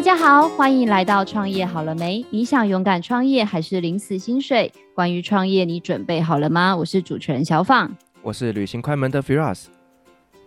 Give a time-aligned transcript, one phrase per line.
[0.00, 2.24] 大家好，欢迎来到创业好了没？
[2.30, 4.72] 你想勇敢创业还是领死薪水？
[4.94, 6.74] 关于创业，你准备好了吗？
[6.74, 9.64] 我是主持人小放，我是旅行快门的 Firas。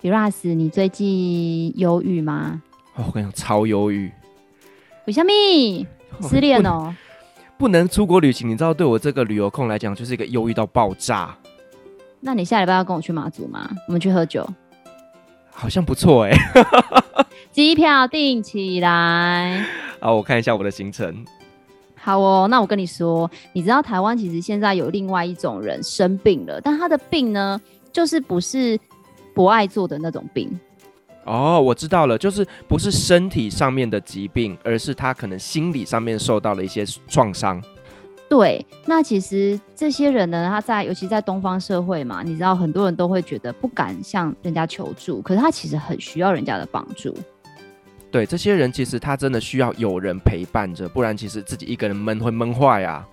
[0.02, 2.64] Firas，你最近忧郁吗？
[2.96, 4.12] 哦，我跟你讲，超忧郁。
[5.06, 5.30] 为什么？
[6.28, 6.92] 失恋哦
[7.56, 7.66] 不？
[7.66, 11.38] 不能出国旅行，你知道，对我这个旅游控来讲，就是一个忧郁到爆炸。
[12.20, 13.70] 那你下礼拜要跟我去马祖吗？
[13.88, 14.50] 我们去喝酒。
[15.52, 17.23] 好像不错哎、欸，
[17.54, 19.64] 机票订起来。
[20.02, 21.24] 好，我看一下我的行程。
[21.94, 27.62] 好哦，那我跟你说，你知道台湾其实现在有另外一种人生病了，但他的病呢，
[27.92, 28.78] 就是不是
[29.36, 30.60] 不爱做的那种病。
[31.26, 37.64] 哦，我知道了，就是不是身体上面的疾病，而是他可能心理上面受到了一些创伤。
[38.28, 47.16] 对，那其实这些人呢，他在尤其在东方社会嘛，你知道很多人都会觉得不敢向人家求助，可是他其实很需要人家的帮助。
[48.14, 53.04] 对，这些人其实他真的需要有人陪伴着，不然其实自己一个人闷会闷坏啊。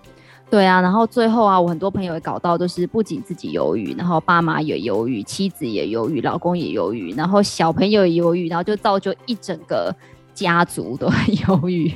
[0.47, 9.91] 对啊，然后最后啊，我很多朋友也搞到，就是不仅自己忧郁，然后爸妈也忧郁，妻子也忧郁，老公也忧郁，然后小朋友也忧郁，然后就造就一整个
[10.35, 11.91] 家族都很忧郁。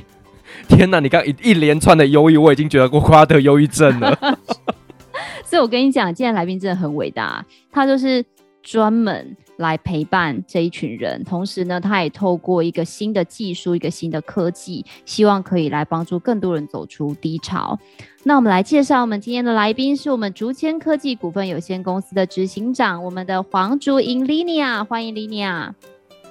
[0.66, 0.98] 天哪！
[0.98, 4.18] 你刚一一连串的忧郁，我已经觉得我夸得忧郁症了。
[5.46, 8.24] 所以，我跟你讲，今天来宾真的很伟大，他就是
[8.64, 17.78] 专门来陪伴这一群人，同时呢，他也透过一个新的技术、一个新的科技，希望可以来帮助更多人走出低潮。
[18.22, 25.72] 那我们来介绍我们今天的来宾，是我们竹签科技股份有限公司的执行长，我们的黄竹莹 Linia，欢迎 Linia。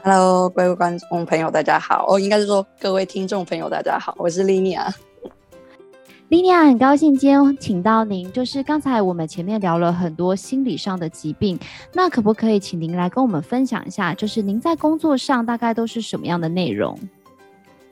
[0.03, 2.05] Hello，各位观众朋友，大家好。
[2.07, 4.93] 哦，应该是说各位听众朋友，大家好，我是 Linia。
[6.29, 8.31] 莉莉亚很高兴今天请到您。
[8.31, 11.59] 就是刚才我们前面聊了很多心理上的疾病，
[11.93, 16.97] 那可不可以请您来跟我们分享一下，就是您在工作上大概都是什么样的内容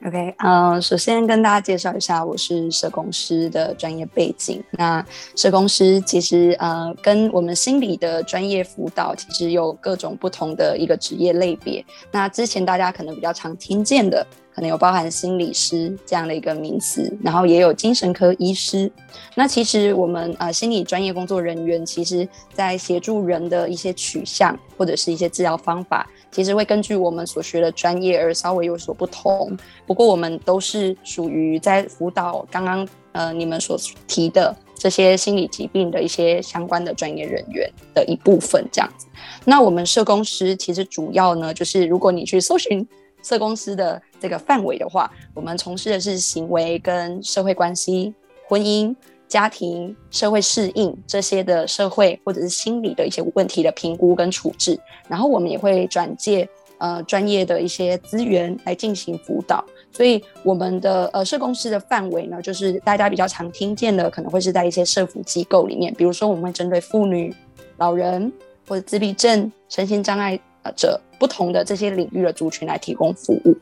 [0.04, 4.60] ？OK，嗯，首先跟大家介绍一下，我是社工师的专业背景。
[4.72, 5.04] 那
[5.36, 11.84] 社工师其实呃，跟我们心理的专业辅导其实有各种不同的一个职业类别。
[12.10, 18.90] 那之前大家可能比较常听见的，可能有包含心理师这样的一个名词，然后也有精神科医师。
[19.34, 26.08] 那其实我们呃心理专业工作人员，其实在协助人的一些取向或者是一些治疗方法。
[26.30, 29.56] 其实会根据我们所学的专业而稍微有所不同，
[29.86, 33.78] 不过我们都是属于在辅导刚刚呃你们所
[34.08, 39.06] 提的这些心理疾病的一些相关的专业人员的一部分这样子。
[39.44, 42.84] 那我们社工师其实主要呢，就是如果你去搜寻
[43.24, 48.14] 社公司的这个范围的话，我们从事的是行为跟社会关系、
[48.46, 48.94] 婚姻。
[49.26, 56.48] 家庭、社会适应这些的社会或者是心理的一些问题的评估跟处置，然后我们也会转介
[56.78, 59.64] 呃专业的一些资源来进行辅导。
[59.90, 67.34] 所以我们的呃社公司的范围呢，就是大家比较常听见的，可能会是在一些社福机构里面，比如说我们会针对妇女、
[67.78, 68.30] 老人
[68.68, 70.38] 或者自闭症、身心障碍
[70.76, 73.56] 者不同的这些领域的族群来提供服务。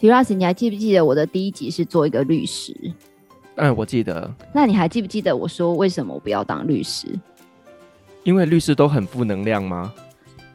[0.00, 2.72] Firas，你还记不记得我的第一集是做一个律师？
[3.56, 4.32] 嗯，我记得。
[4.52, 7.08] 那你还记不记得我说为什么我不要当律师？
[8.22, 9.92] 因为律师都很负能量吗？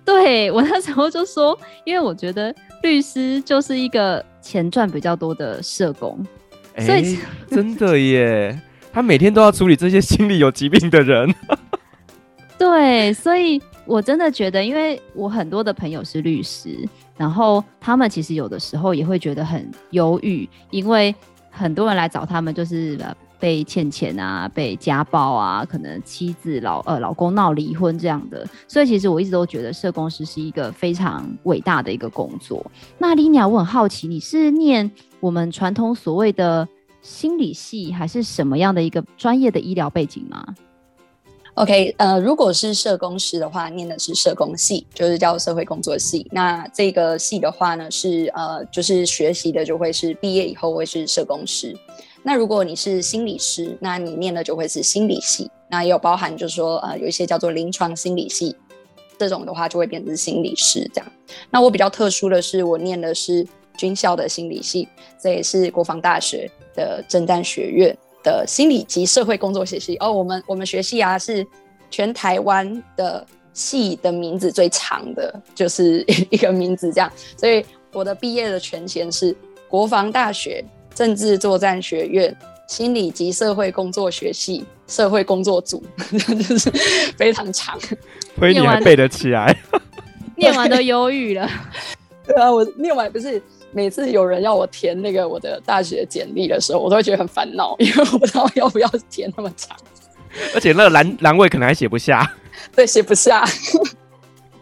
[0.05, 6.17] 对，我那时候就说，因为我觉得律师就是一个钱赚比较多的社工。
[6.75, 8.57] 欸、所以真的耶，
[8.93, 11.35] 他每天都要处理这些心理有疾病的人。
[12.57, 16.87] 对，所以我真的觉得，因为我很多的朋友是律师，
[17.17, 21.13] 然后他们其实有的时候也会觉得很忧郁，因为。
[21.53, 22.97] 很多人来找他们，就是
[23.37, 28.47] 被欠钱啊，被家暴啊，可能妻子老呃老公闹离婚这样的。
[28.69, 32.65] 所以其实我一直都觉得社工师是一个非常伟大的一个工作。
[32.97, 34.89] 那李鸟我很好奇，你是念
[35.19, 36.65] 我们传统所谓的
[37.01, 40.55] 心理系，还是什么样的一个专业的医疗背景吗
[41.61, 46.25] ？OK，呃，如果是社工师的话，念的是社工系，就是叫社会工作系。
[46.31, 51.77] 那这个系的话呢，是呃，就是学习的就会是毕业以后会是社工师。
[52.23, 55.51] 那如果你是心理师，那你念的就会是心理系。
[55.69, 58.55] 那也有包含就是说呃，有一些叫做临床心理系，
[59.19, 61.11] 这种的话就会变成心理师这样。
[61.51, 63.47] 那我比较特殊的是，我念的是
[63.77, 64.87] 军校的心理系，
[65.21, 71.45] 这也是国防大学的政战学院的心理及社会工作学系哦，我们我们学系啊是
[71.89, 79.35] 全台湾的系的名字最长的，就是 一个名字这样，所以我的毕业的全衔是
[79.67, 80.63] 国防大学
[80.93, 82.35] 政治作战学院
[82.67, 85.83] 心理及社会工作学系社会工作组，
[86.47, 86.69] 就是
[87.17, 87.79] 非常长，
[88.37, 89.55] 所以你还背得起来？
[90.37, 91.49] 念完都忧郁了。
[92.25, 93.41] 对啊，我念完不是。
[93.73, 99.75] 每次有人要我填那个我的大学简历的时候，我都会觉得很烦恼，因为我不知道要不要填那么长，
[100.53, 102.31] 而且那个栏栏位可能还写不下，
[102.75, 103.45] 对，写不下。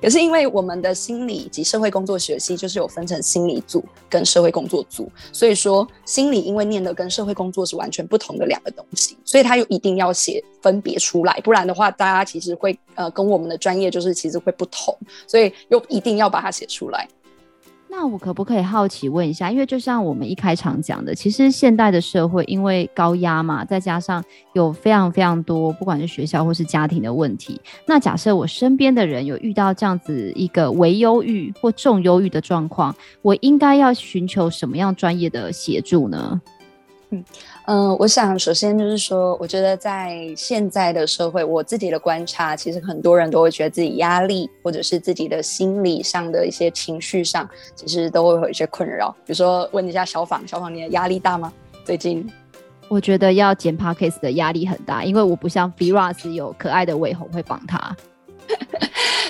[0.02, 14.98] 可是因为我们的心理及社会工作学系就是有分成心理组跟社会工作组，所以说心理因为念的跟社会工作是完全不同的两个东西，所以他又一定要写分别出来，不然的话大家其实会呃跟我们的专业就是其实会不同，
[15.28, 17.06] 所以又一定要把它写出来。
[17.92, 19.52] 那我可不可以好奇问一下？
[19.52, 27.60] 因为就像我们一开场讲的，其实现代的社会因为高压嘛，再加上有非常非常多，不管是学校或是家庭的问题。
[27.88, 36.40] 那假设我身边的人有遇到这样子一个微忧郁或重忧郁的状况，我应该要寻求什么样专业的协助呢？
[37.12, 37.24] 嗯。
[37.66, 49.12] 嗯，我想首先就是说，我觉得在现在的社会，我自己的观察，其实很多人都会觉得自己压力，或者是自己的心理上的一些情绪上，其实都会有一些困扰。
[49.26, 51.52] 比如说，问一下小访，小访，你的压力大吗？
[51.86, 52.28] 最近？
[52.88, 57.96] 我觉得要剪 Podcast 的压力很大，因为我不像 Viras 有可爱的伟鸿会帮他。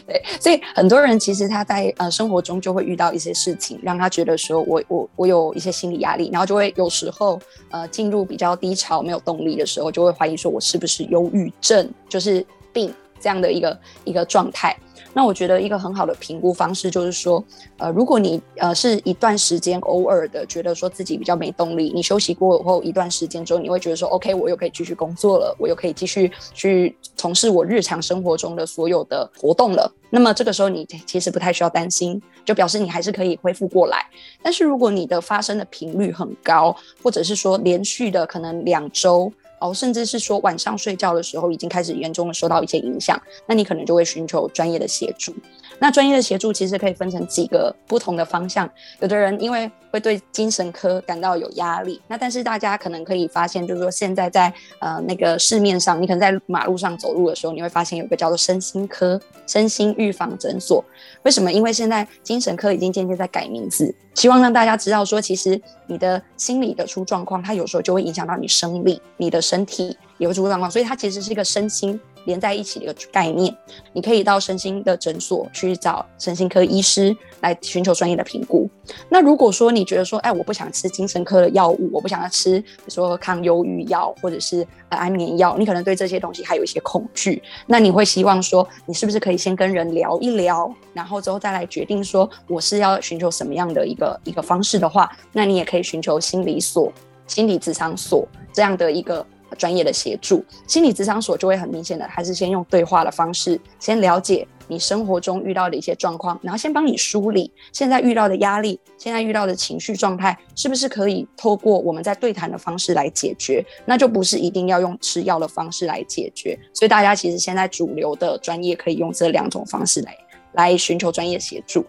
[0.10, 7.40] 对，所以很多人其实他在呃生活中就会遇到一些事情，让他觉得说我我我有一些心理压力，然后就会有时候
[7.70, 14.76] 呃进入比较低潮、没有动力的时候，就会怀疑说我是不是忧郁症，就是病这样的一个一个状态。
[15.12, 17.44] 那我觉得一个很好的评估方式就是说，
[17.78, 29.92] 呃，如果你呃是一段时间偶尔的觉得说自己比较没动力，你休息过后一段时间之后，你会觉得说，OK，我又可以继续工作了，我又可以继续去从事我日常生活中的所有的活动了。
[30.12, 34.06] 那么这个时候你其实不太需要担心，就表示你还是可以恢复过来。
[34.44, 39.32] 但是如果你的发生的频率很高，或者是说连续的可能两周。
[39.60, 45.34] 哦，甚至是说晚上睡觉的时候已经开始严重的受到一些影响，那你可能就会寻求专业的协助。
[45.82, 48.70] 那专业的协助其实可以分成几个不同的方向。
[49.00, 60.84] 有的人因为会对精神科感到有压力，那但是大家可能可以发现，就是说现在在呃那个市面上，你可能在马路上走路的时候，你会发现有个叫做身心科、身心预防诊所。
[61.24, 61.52] 为什么？
[61.52, 72.00] 因为现在精神科已经渐渐在改名字，希望让大家知道说，其实你的心理的出状况，它有时候就会影响到你生理，你的身体也会出状况，所以它其实是一个身心。
[72.26, 73.56] 连在一起的一个概念，
[73.94, 78.70] 你可以到身心的诊所去找身心科医师来寻求专业的评估。
[79.08, 87.42] 那如果说你觉得说，哎，我不想吃精神科的药物，我不想要吃，比如说抗忧郁药或者是呃安眠药，你可能对这些东西还有一些恐惧。
[87.66, 96.92] 那你会希望说，你是不是可以先跟人聊一聊，然后之后再来决定说我是要寻求什么样的一个一个方式的话，那你也可以寻求心理所、
[97.28, 99.26] 心理咨商所这样的一个。
[99.58, 113.66] 专业的协助，心理咨商所就会很明显的，还是先用对话的方式，先了解你生活中遇到的一些状况，然后先帮你梳理现在遇到的压力，现在遇到的情绪状态，是不是可以透过我们在对谈的方式来解决？
[113.86, 116.58] 那就不是一定要用吃药的方式来解决。
[116.74, 120.16] 所以大家其实现在主流的专业可以用这两种方式来
[120.54, 121.86] 来寻求专业协助。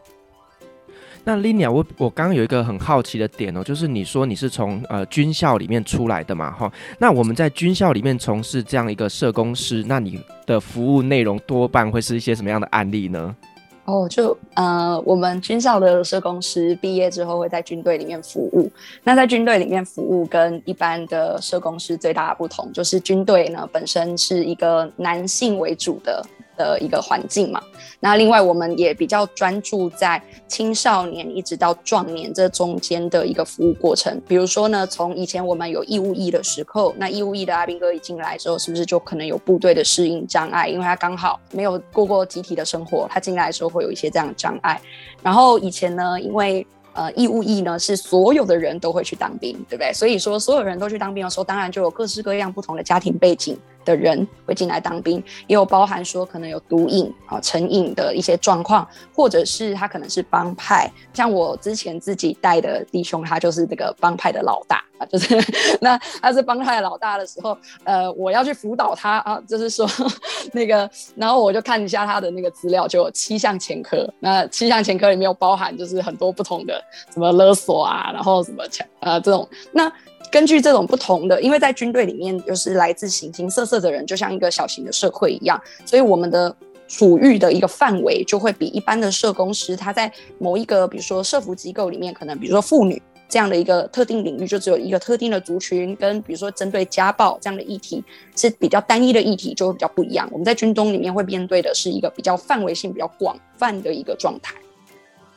[1.23, 13.37] 那 Linia，我我刚刚有一个很好奇的点哦，就是你说你是从呃军校里面出来的嘛，哈，那我们在军校里面从事这样一个社工师，那你的服务内容多半会是一些什么样的案例呢？
[13.85, 18.71] 哦，就呃，我们军校的社工师毕业之后会在军队里面服务。
[19.03, 26.25] 那在军队里面服务跟一般的社工师最大的不同，就是军队呢本身是一个男性为主的。
[26.61, 27.63] 的一个环境嘛，
[28.01, 34.21] 那另外我们也比较专注在青少年一直到壮年这中间的一个服务过程。
[34.29, 40.69] 比如说呢，从以前我们有义务役的时候，那义务役的阿兵哥一进来之后，是不是就可能有部队的适应障碍？
[40.69, 44.79] 因为他刚好没有过过集体的生活，他进来的时候会有一些这样的障碍。
[45.23, 49.93] 然后以前呢，因为呃，义务役呢是所有的人都会去当兵，对不对？
[49.93, 60.91] 所以说，所有人都去当兵的时候，当然就有各式各样不同的家庭背景的人会进来当兵，也有包含说可能有毒瘾啊、成瘾的一些状况，或者是他可能是帮派。
[61.13, 65.39] 像我之前自己带的弟兄，他就是这个帮派的老大啊，就是
[65.81, 69.89] 那他是帮派的老大的时候，呃，我要去辅导他啊，就是说
[70.53, 74.09] 那个，然后我就看一下他的那个资料，就有七项前科。
[74.21, 76.83] 那七项前科里面有包含就是很多不同的
[77.13, 79.91] 什么勒索啊，然后什么抢啊这种那。
[80.31, 86.55] 根据这种不同的，因为在军队里面，就是来自形形色色的人，就像一个小型的社会一样，所以我们的
[86.89, 98.03] 处遇的一个范围就会比一般的社工师，他在某一个，比如说社福机构里面，可能比如说妇女这样的一个特定领域，就只有一个特定的族群，跟比如说针对家暴这样的议题
[98.37, 100.29] 是比较单一的议题，就会比较不一样。
[100.33, 104.55] 我们在军中里面会面对的是一个比较范围性比较广泛的一个状态。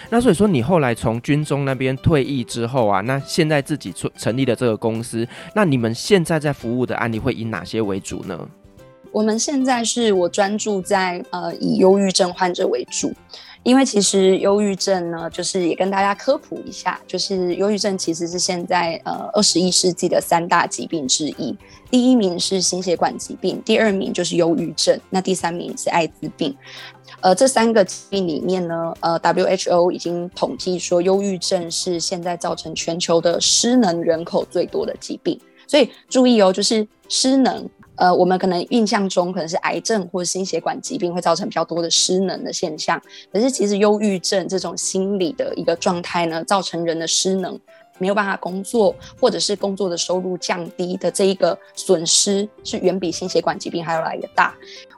[0.10, 8.48] 那所以说，你后来从军中那边退役之后啊，那现在自己成成立了这个公司，那你们现在在服务的案例会以哪些为主呢？
[9.12, 13.14] 我们现在是我专注在呃以忧郁症患者为主，
[13.62, 21.56] 因为其实忧郁症呢，就是也跟大家科普一下，就是忧郁症其实是现在呃二十一世纪的三大疾病之一，
[21.92, 26.56] 第一名是心血管疾病，第二名就是忧郁症，那第三名是艾滋病。
[27.24, 37.68] 呃，这三个疾病里面呢，呃，WHO 已经统计说，忧郁症是现在造成全球的失能人口最多的疾病，所以注意哦，就是失能。
[37.96, 43.00] 呃，我们可能印象中可能是癌症或者心血管疾病会造成比较多的失能的现象，
[43.32, 47.58] 可是其实忧郁症这种心理的一个状态呢，造成人的失能，
[47.98, 54.54] 没有办法工作，或者是工作的收入降低的这一个损失，是远比心血管疾病还要来的大。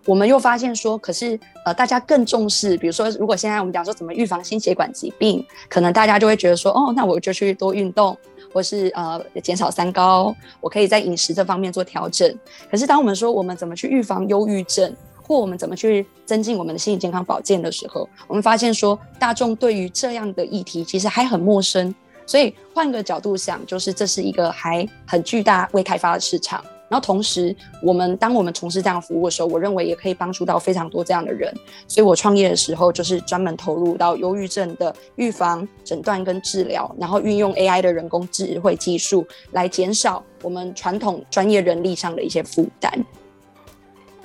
[0.05, 8.17] 我们又发现说，可是呃，大家更重视，比如说，如果现在我们讲说怎么预防心血管疾病，可能大家就会觉得说，哦，那我就去多运动。
[8.53, 12.39] 或是呃减少三高，我可以在饮食这方面做调整。
[12.71, 21.93] 可是当我们说我们怎么去预防忧郁症，或我们怎么去增进我们的心理健康保健的时候，我们发现说大众对于这样的议题其实还很陌生。
[22.25, 26.63] 所以换个角度想，就是这是一个还很巨大未开发的市场。
[26.87, 31.51] 然后同时，我们当我们从事这样服务的时候，我认为也可以帮助到非常多这样的人。
[31.87, 42.93] 所以我创业的时候，就是专门投入到忧郁症的预防、诊断跟治疗，然后运用 AI 的人工智慧技术来减少我们传统专业人力上的一些负担。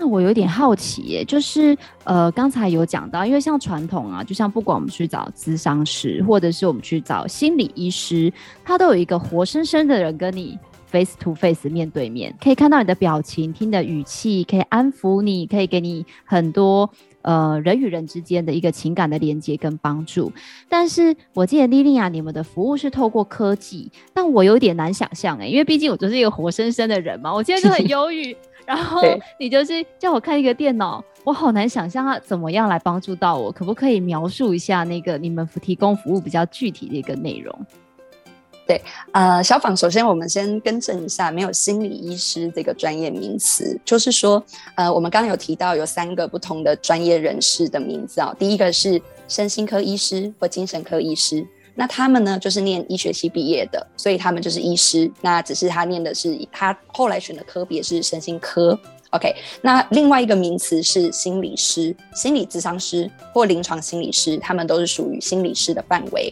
[0.01, 8.33] 那我有点好奇耶，就是呃，刚才有讲到，因为像传统啊，就像不管我们去找咨商师，或者是我们去找心理医师，
[8.65, 10.59] 他都有一个活生生的人跟你。
[10.91, 16.91] face to face 面对面，可以看到你的表情，听的语气，可以安抚你，可以给你很多
[17.23, 20.33] 呃人与人之间的一个情感的连接跟帮助。
[20.69, 28.37] 但是我记得莉莉亚，你们的服务是透过科技，但我有点难想象哎，因为毕竟我就是一个活生生的人嘛，我今天就很 忧郁，
[28.71, 29.03] 然后
[29.37, 37.67] 你就是叫我看一个电脑，我好难想象它怎么样来帮助到我，可不可以描述一下那个你们提供服务比较具体的一个内容？
[38.69, 44.41] 对，呃，小访，首先我们先更正一下，没有心理医师这个专业名词，就是说，
[44.77, 51.45] 呃，我们刚刚有提到有三个不同的专业人士的名字啊、哦，第一个是身心科医师或精神科医师，
[51.81, 58.79] 那他们呢就是念医学系毕业的，所以他们就是医师，那只是他念的是他后来选的科别是身心科
[59.13, 66.31] ，OK，那另外一个名词是心理师、心理咨商师或临床心理师，他们都是属于心理师的范围。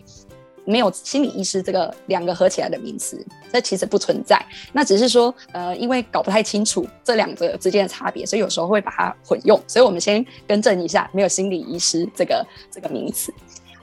[0.66, 4.38] 没有心理医师这个两个合起来的名词，这其实不存在。
[4.70, 9.58] 那只是说，呃，因为搞不太清楚这两者之间的差别，所以有时候会把它混用。
[9.66, 13.32] 所以我们先更正一下，没有心理医师这个这个名词。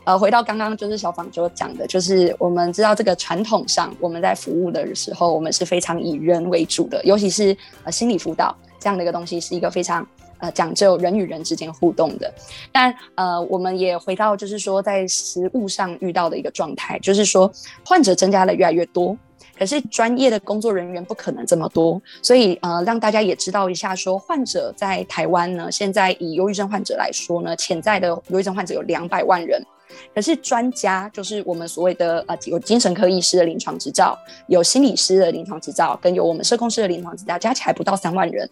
[0.05, 10.07] 呃，回到刚刚就是小访就讲的，就是我们知道这个传统上我们在服务的时候，我们是非常以人为主的，尤其是呃心理辅导这样的一个东西，是一个非常。
[10.37, 12.29] 呃，讲究人与人之间互动的，
[12.69, 17.49] 但呃，我们也回到就是说，在实务上遇到的一个状态，就是说
[17.85, 19.17] 患者增加的越来越多，
[19.57, 29.65] 可是专业的工作人员不可能这么多，所以呃，让大家也知道一下，说患者在台湾呢，现在以忧郁症患者来说呢，潜在的忧郁症患者有两百万人，
[30.13, 38.49] 可是专家就是我们所谓的呃，有精神科医师的临床执照，有心理师的临床执照，跟有我们社工师的临床执照，加起来不到三万人。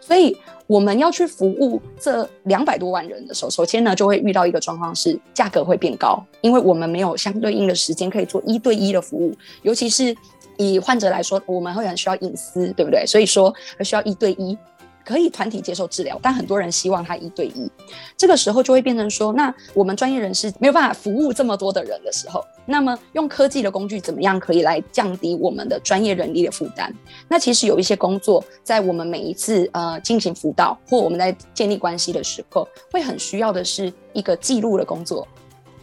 [0.00, 0.36] 所以
[0.66, 10.16] 我们要去服务这两百多万人的时候，首先呢，就会遇到一个状况是价格会变高，因为我们没有相对应的时间可以做一对一的服务，尤其是
[10.56, 13.06] 以患者来说，我们会很需要隐私，对不对？
[13.06, 14.56] 所以说需要一对一。
[15.04, 17.70] 可以团体接受治疗，但很多人希望他一对一。
[18.16, 26.90] 这个时候就会变成说，那我们专业人士没有办法服务这么多的人的时候，那么用科技的工具怎么样可以来降低我们的专业人力的负担？
[27.28, 35.26] 那其实有一些工作，在我们每一次呃进行辅导或我们在建立关系的时候，会很需要的是一个记录的工作，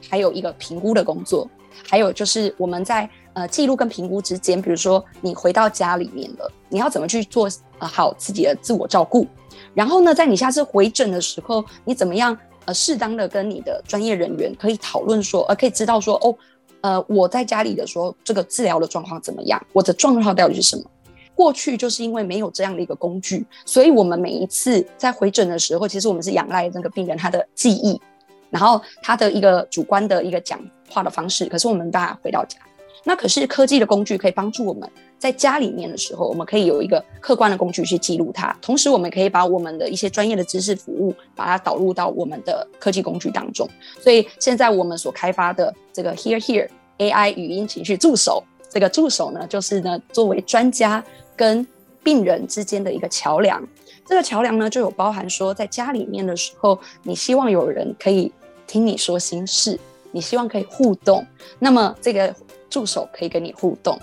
[0.09, 1.47] 还有一个评估的工作，
[1.87, 3.09] 还有就是我们在。
[3.33, 9.25] 呃，记录跟评估之间，比如说你回到家里面了，你要怎么去做呃好自己的自我照顾？
[9.73, 16.35] 然后呢，在你下次回诊的时候，你怎么样呃适当的跟你的专业人员可以讨论说，呃可以知道说哦，
[16.81, 19.61] 呃我在家里的时候这个治疗的状况怎么样？
[19.71, 20.83] 我的状况到底是什么？
[21.33, 27.99] 过去就是因为没有这样的一个工具，所以我们每一次在回诊的时候，其实我们是仰赖那个病人他的记忆，
[28.49, 30.59] 然后他的一个主观的一个讲
[30.89, 32.59] 话的方式，可是我们没办法回到家。
[33.03, 43.67] 那可是科技的工具可以帮助我们在家里面的时候，我们可以有一个客观的工具去记录它，同时我们可以把我们的一些专业的知识服务，把它导入到我们的科技工具当中。
[43.99, 46.67] 所以现在我们所开发的这个 Hear Hear
[46.99, 51.03] AI 语音情绪助手，这个助手呢，就是呢作为专家
[51.35, 51.65] 跟
[52.03, 53.61] 病人之间的一个桥梁。
[54.05, 58.31] 这个桥梁呢，就有包含说，在家里面的时候，你希望有人可以
[58.67, 59.79] 听你说心事，
[60.11, 61.25] 你希望可以互动，
[61.59, 62.33] 那么这个
[62.71, 63.95] 助手可以跟你互动。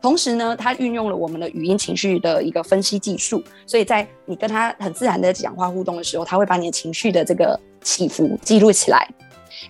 [0.00, 9.06] 同时呢，它运用了我们的语音情绪的一个分析技术，所以在你跟他很自然的讲话互动的时候，他会把你的情绪的这个起伏记录起来，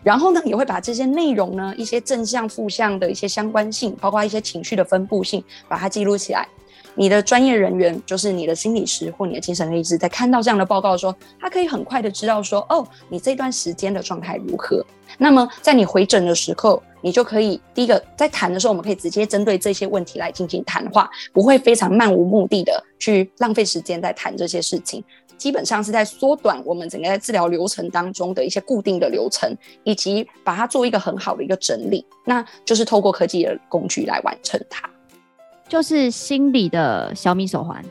[0.03, 6.47] 然后呢，也会把这些内容呢，一些正向、负向的一些相关性，包括一些情绪的分布性，把它记录起来。
[6.95, 14.85] 你的专业人员，就是你的心理师或你的精神科医师，在看到这样的报告的时候，他可以很快的知道说，哦，你这段时间的状态如何。
[15.19, 25.05] 那么在你回诊的时候，你就可以第一个在谈的时候，我们可以直接针对这些问题来进行谈话，不会非常漫无目的的去浪费时间在谈这些事情。
[25.37, 34.89] 基本上是在缩短我们整个在治疗流程当中的一些固定的流程，以及把它做一个很好的一个整理，那就是透过科技的工具来完成它。
[35.73, 37.83] 就是心里的小米手环，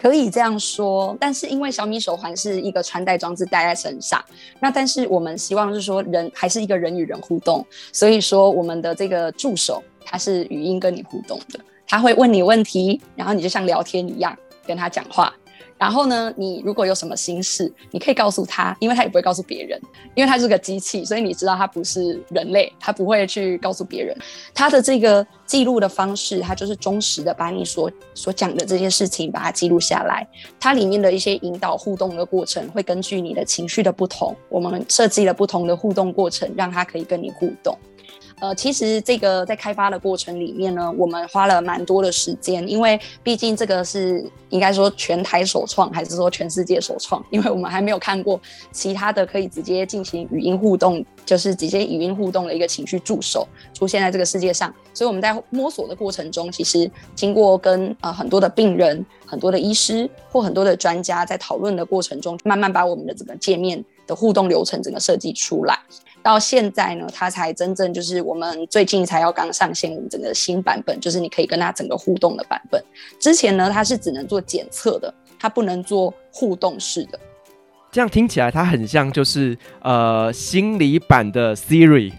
[0.00, 1.16] 可以这样说。
[1.18, 4.24] 但是因为小米手环是一个穿戴装置戴在身上，
[4.60, 14.32] 那但是我们希望是说人还是一个人与人互动，所以说我们的这个助手他是语音跟你互动的，他会问你问题，然后你就像聊天一样
[14.64, 15.34] 跟他讲话。
[15.78, 19.80] 然后呢，你如果有什么心事，你可以告诉他，因为他也不会告诉别人，
[20.14, 24.16] 因为他是个机器，所以你知道他不是人类，他不会去告诉别人。
[24.54, 30.26] 他的这个记录的方式，他就是忠实的把你所所讲的这些事情把它记录下来。
[30.58, 37.76] 它里面的一些引导互动的过程，会根据你的情绪的不同，我们设计了不同的互动过程，让他可以跟你互动。
[38.38, 47.24] 呃，其实这个在开发的过程里面呢，我们花了蛮多的时间，因为毕竟这个是应该说全台首创，还是说全世界首创？
[47.30, 48.38] 因为我们还没有看过
[48.72, 65.78] 其他的可以直接进行语音互动，就是直接语音互动的一个情绪助手出现在这个世界上，所以我们在摸索的过程中，其实经过跟呃很多的病人、很多的医师或很多的专家在讨论的过程中，慢慢把我们的整个界面的互动流程整个设计出来。
[66.26, 72.82] 到现在呢，它才真正就是我们最近才要刚上线我们整个新版本，就是你可以跟它整个互动的版本。
[73.20, 77.20] 之前呢，它是只能做检测的，它不能做互动式的。
[77.92, 82.12] 这样听起来，它很像就是呃心理版的 Siri。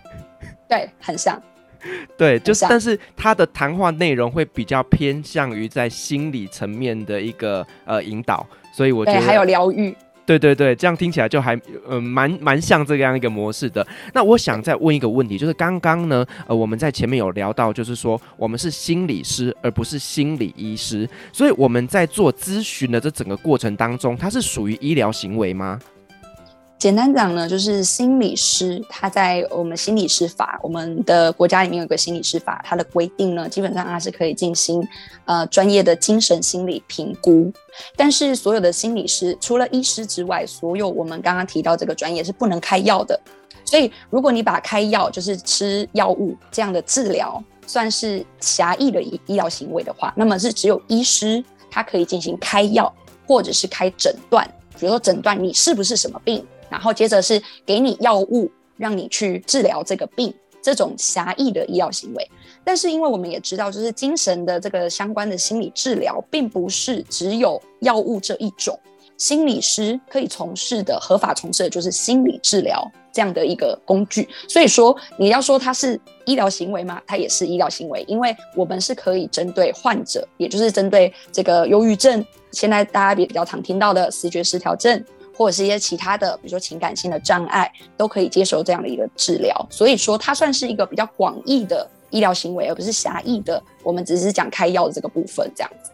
[0.69, 1.41] 对，很像。
[2.17, 9.93] 对，就是，但是它的谈话内容会比较偏向于在心理层面的一个呃引导，所以我觉得还有疗愈。
[10.27, 13.85] 对对对，这样听起来就还呃蛮蛮像这样一个模式的。
[14.13, 25.79] 那我想再问一个问题，就是刚刚呢，呃，我们在前面有聊到，就是说我们是心理师，而不是心理医师，所以我们在做咨询的这整个过程当中，它是属于医疗行为吗？
[26.77, 34.87] 简单讲呢，就是心理师他在我们心理师法，我们的国家里面有个心理师法，它的规定呢，基本上它是可以进行
[35.25, 37.51] 呃专业的精神心理评估。
[37.95, 43.19] 但是所有的心理师，除了医师之外，所有我们刚刚提到这个专业是不能开药的。
[43.65, 52.93] 所以如果你把开药就是吃药物这样的治疗算是狭义的医医疗行为的话，那么是只有医师他可以进行开药
[53.25, 54.47] 或者是开诊断，
[54.79, 56.45] 比如说诊断你是不是什么病。
[56.69, 62.29] 然后接着是给你药物，让你去治疗这个病，这种狭义的医疗行为。
[62.63, 68.77] 但是因为我们也知道，就是精神的这个相关的心理治疗，并不是只有药物这一种。
[69.17, 74.29] 心理师可以从事的合法从事的就是心理治疗这样的一个工具。
[74.47, 77.01] 所以说，你要说它是医疗行为吗？
[77.07, 85.03] 它也是医疗行为，因为我们是可以针对患者，也就是针对这个忧郁症，现在大家也比较常听到的视觉失调症。
[85.37, 89.55] 或者是一些其他的，比如说情感性的障碍，都可以接受这样的一个治疗。
[89.69, 93.61] 所以说，它算是一个比较广义的医疗行为，而不是狭义的。
[93.83, 95.91] 我们只是讲开药的这个部分，这样子。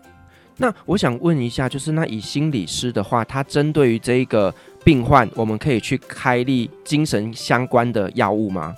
[0.56, 4.53] 那我想问一下，就是那以心理师的话，他针对于这一个
[4.84, 8.73] 病患，我们可以去开立精神相关的药物吗？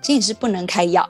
[0.00, 1.06] 心理师不能开药。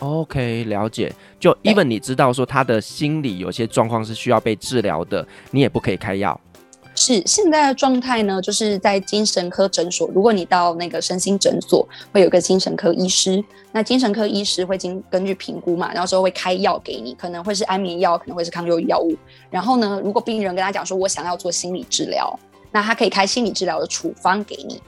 [0.00, 1.10] OK，了解。
[1.40, 6.38] 就 even 你知道说他的心理有些状况是需要被治疗的，你也不可以开药。
[6.96, 19.14] 是现在的状态呢，就是在精神科诊所，如果你到那个身心诊所，会有个精神科医师，那精神科医师会经根据评估嘛，然后说会开药给你，可能会是安眠药，可能会是抗忧郁药物。
[19.50, 22.36] 然后呢，如果病人跟他讲说我想要做心理治疗，
[22.72, 24.80] 那他可以开心理治疗的处方给你。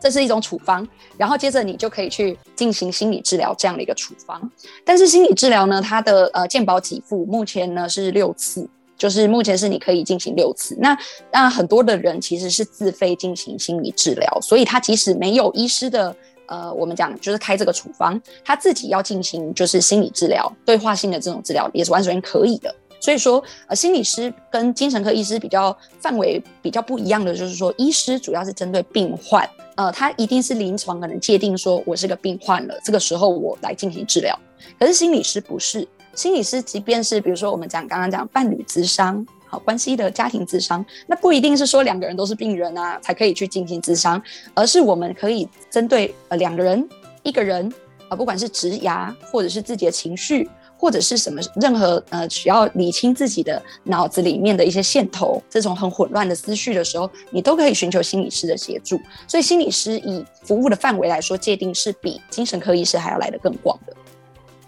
[0.00, 4.40] 这是一种处方，然后接着你就可以去进行心理治疗这样的一个处方。
[4.84, 10.76] 但是心理治疗呢，它的呃健保给付目前呢是六次，就是目前是你可以进行六次。
[10.78, 10.98] 那
[11.32, 16.14] 那很多的人其实是自费进行心理治疗，所以他即使没有医师的
[16.46, 22.74] 呃，我们讲就是开这个处方，他自己要进行就是心理治疗、对话性的这种治疗也是完全可以的。
[23.00, 34.36] 所以说，呃，心理师跟精神科医师比较范围比较不一样的，就是说，医师主要是针对病患，呃，他一定是临床可能界定说我是个病患了，这个时候我来进行治疗。
[34.80, 35.86] 可是心理师不是，
[36.18, 44.20] 心理师即便是比如说我们讲刚刚讲伴侣咨商，好关系的家庭咨商，那不一定是说两个人都是病人啊才可以去进行咨商，
[44.52, 46.88] 而是我们可以针对呃两个人、
[47.22, 47.64] 一个人
[48.08, 50.50] 啊，呃，不管是职涯或者是自己的情绪。
[50.80, 58.96] 或者是什么任何呃需要理清自己的脑子里面的一些线头，这种很混乱的思绪的时候，你都可以寻求心理师的协助。
[59.26, 63.92] 所以心理师以服务的范围来说，界定是比精神科医师还要来得更广的。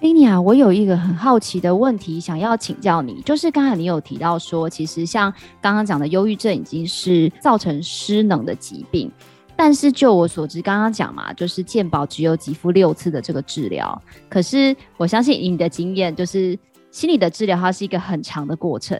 [0.01, 9.11] Linia，我有一个很好奇的问题想要请教你，就是刚才你有提到说，其实像刚刚讲的忧郁症已经是造成失能的疾病。
[9.55, 14.03] 但是就我所知，刚刚讲嘛，就是健保只有给付六次的这个治疗。
[14.31, 16.59] 可是我相信以你的经验，就是
[16.91, 18.99] 心理的治疗它是一个很长的过程。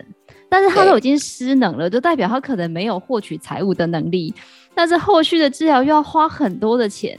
[0.51, 4.35] 但是他都已经失能了，就代表他可能没有获取财务的能力。
[4.75, 7.19] 但是后续的治疗又要花很多的钱。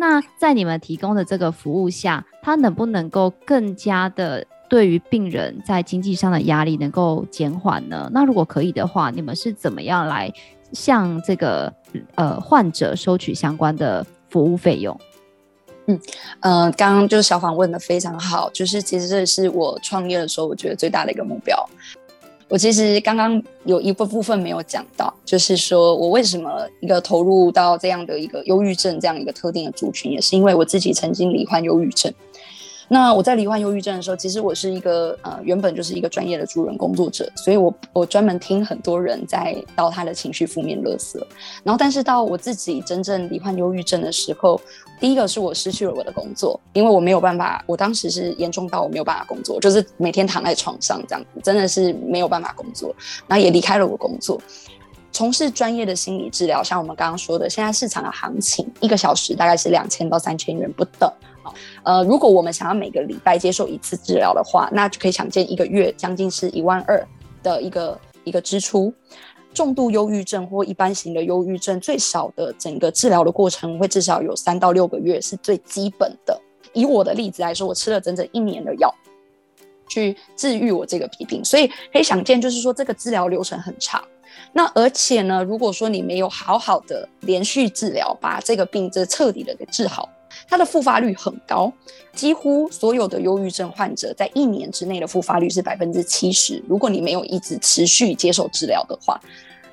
[0.00, 8.10] 那在你们提供的这个服务下，他能不能够更加的对于病人在经济上的压力能够减缓呢？
[8.12, 10.32] 那如果可以的话，你们是怎么样来？
[10.72, 11.72] 向这个
[12.14, 14.98] 呃患者收取相关的服务费用。
[15.86, 16.00] 嗯，
[16.38, 21.68] 呃，刚刚就是小访问的非常好，就是其实这是我创业的时候我觉得最大的一个目标。
[22.50, 32.12] 我其实刚刚有一个部分没有讲到，就是说我为什么一个投入到这样的一个忧郁症这样一个特定的族群，也是因为我自己曾经罹患忧郁症。
[32.92, 41.16] 那我在罹患忧郁症的时候，其实我是一个呃，原本就是一个专业的助人工作者，所以我我专门听很多人在到他的情绪负面垃圾。
[41.62, 44.60] 然后，但是到我自己真正罹患忧郁症的时候，
[44.98, 52.92] 第一个是我失去了我的工作，因为我没有办法，我当时是严重到我没有办法工作，就是每天躺在床上这样子，真的是没有办法工作。
[53.28, 54.42] 然后也离开了我工作，
[55.12, 61.08] 从事专业的心理治疗，像我们刚刚说的，现在市场的行情一个小时大概是两千到三千元不等。
[61.82, 67.06] 呃，如果我们想要每个礼拜接受一次治疗的话，那就可以想见一个月将近是一万二
[67.42, 68.92] 的一个一个支出。
[69.52, 76.40] 重度忧郁症或一般型的忧郁症，最少的整个治疗的过程会至少有三到六个月是最基本的。
[76.72, 78.94] 以我的例子来说，我吃了整整一年的药
[79.88, 84.00] 去治愈我这个疾病，所以可以想见，就是说这个治疗流程很长。
[84.52, 90.08] 那而且呢，如果说你没有好好的连续治疗，把这个病这彻底的给治好。
[90.48, 91.72] 它的复发率很高，
[92.12, 96.62] 几乎所有的忧郁症患者在一年之内的复发率是百分之七十。
[96.68, 99.20] 如果你没有一直持续接受治疗的话，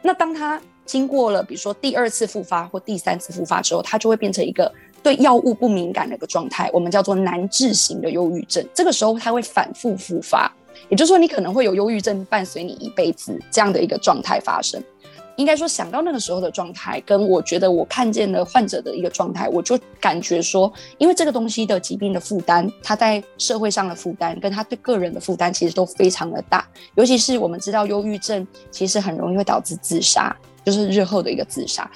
[0.01, 4.71] 那当他经过了比如说第二次复发或第三次复发之后，他就会变成一个
[5.03, 8.65] 对药物不敏感的一个状态，我们叫做难治型的忧郁症。
[8.73, 10.51] 这个时候他会反复复发，
[10.89, 14.81] 也就是说你可能会有忧郁症伴随你一辈子这样的一个状态发生。
[15.37, 26.67] 应该说，想到那个时候的状态，跟我觉得我看见了患者的一个状态，我就感觉说，因为这个东西的疾病的负担，他在社会上的负担，跟他对个人的负担，其实都非常的大。
[26.95, 31.89] 尤其是我们知道，忧郁症其实很容易会导致自杀，就是日后的一个自杀。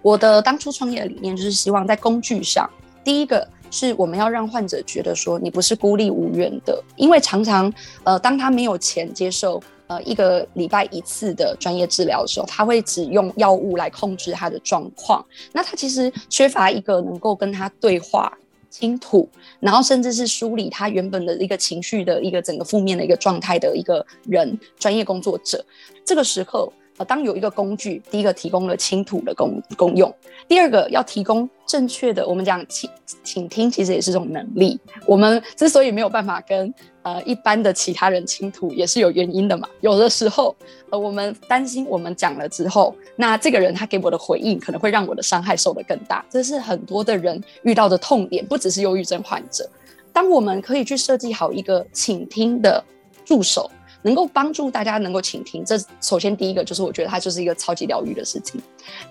[0.00, 2.68] 我的当初创业的理念就是希望在工具上，
[3.04, 7.70] 第一个是我们要让患者觉得说，你不是孤立无援的，因为常常，
[8.04, 9.62] 呃，当他没有钱接受。
[9.88, 15.24] 呃，一个礼拜一次的专业治疗的时候，他会只用药物来控制他的状况。
[15.52, 18.32] 那他其实缺乏一个能够跟他对话、
[18.68, 19.28] 倾吐，
[19.60, 25.64] 然后甚至是梳理他原本的一个情绪的一个整个负面的一个状态的一个人，专业工作者。
[26.04, 26.72] 这个时候。
[26.98, 30.12] 呃，当有一个工具，第一个提供了倾吐的功功用，
[30.48, 32.88] 第二个要提供正确的，我们讲倾
[33.22, 34.80] 倾听，其实也是这种能力。
[35.06, 39.68] 我们之所以没有办法跟呃一般的其他人倾吐，也是有原因的嘛。
[39.82, 40.56] 有的时候，
[40.88, 49.68] 呃，我们担心我们讲了之后，那这个人他给我的回应可能会让我的伤害受得更大，这是很多的人遇到的痛点，不只是忧郁症患者。
[50.14, 52.82] 当我们可以去设计好一个倾听的
[53.22, 53.70] 助手。
[54.06, 58.62] 能够帮助大家能够倾听，这首先第一个就是我觉得它就是一个超级疗愈的事情。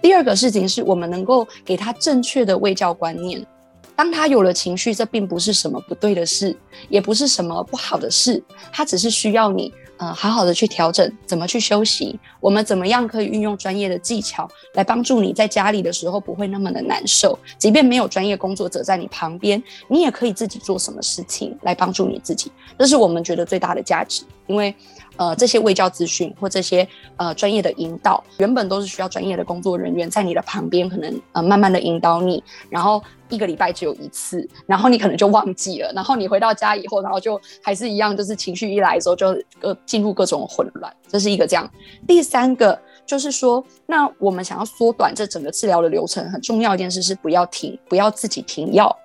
[0.02, 3.46] 第二个事情是我们能够给他正确的卫教观念。
[3.94, 6.56] 当他有了情绪，这并不是什么不对的事，
[6.88, 17.38] 也不是什么不好的事，他只是需要你呃好好的去调整，怎么去休息，我们怎么样可以运用专业的技巧来帮助你在家里的时候不会那么的难受。
[17.58, 22.52] 即便没有专业工作者在你旁边，你也可以自己做什么事情来帮助你自己。
[22.78, 24.74] 这是我们觉得最大的价值，因为。
[25.17, 39.28] 呃，这些卫教资讯或这些呃专业的引导，原本都是需要专业的工作人员在你的旁边，可能呃慢慢的引导你，然后一个礼拜只有一次，然后你可能就忘记了，然后你回到家以后，然后就还是一样，就是情绪一来的时候就
[39.62, 41.69] 呃进入各种混乱，这是一个这样。
[42.06, 48.95] 第三个就是说，那我们想要缩短这整个治疗的流程，很重要一件事是不要停，不要自己停药，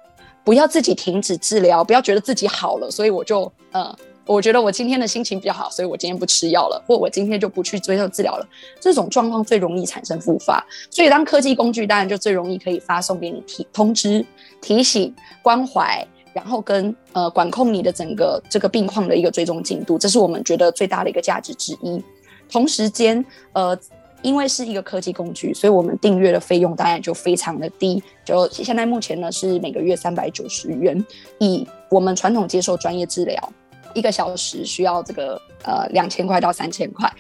[0.44, 3.96] 不要自己停止治疗，不要觉得自己好了，所以我就呃。
[4.30, 8.48] 我觉得我今天的心情比较好，所以我今天不吃药了，或我今天就不去追求治疗了。
[8.78, 14.24] 这种状况最容易产生复发，所以当科技工具当然就最容易可以发送给你提通知、
[14.60, 15.12] 提醒、
[15.42, 22.00] 关怀，然后跟呃管控你的整个这个病况的一个追踪进度，这是我们觉得最大的一个价值之一。
[22.48, 23.76] 同时间，呃，
[24.22, 31.04] 因为是一个科技工具，所以我们订阅的费用当然就非常的低，就现在目前呢是每个月三百九十元，
[31.40, 33.52] 以我们传统接受专业治疗。
[33.94, 37.12] 一个小时需要这个呃两千块到三千块，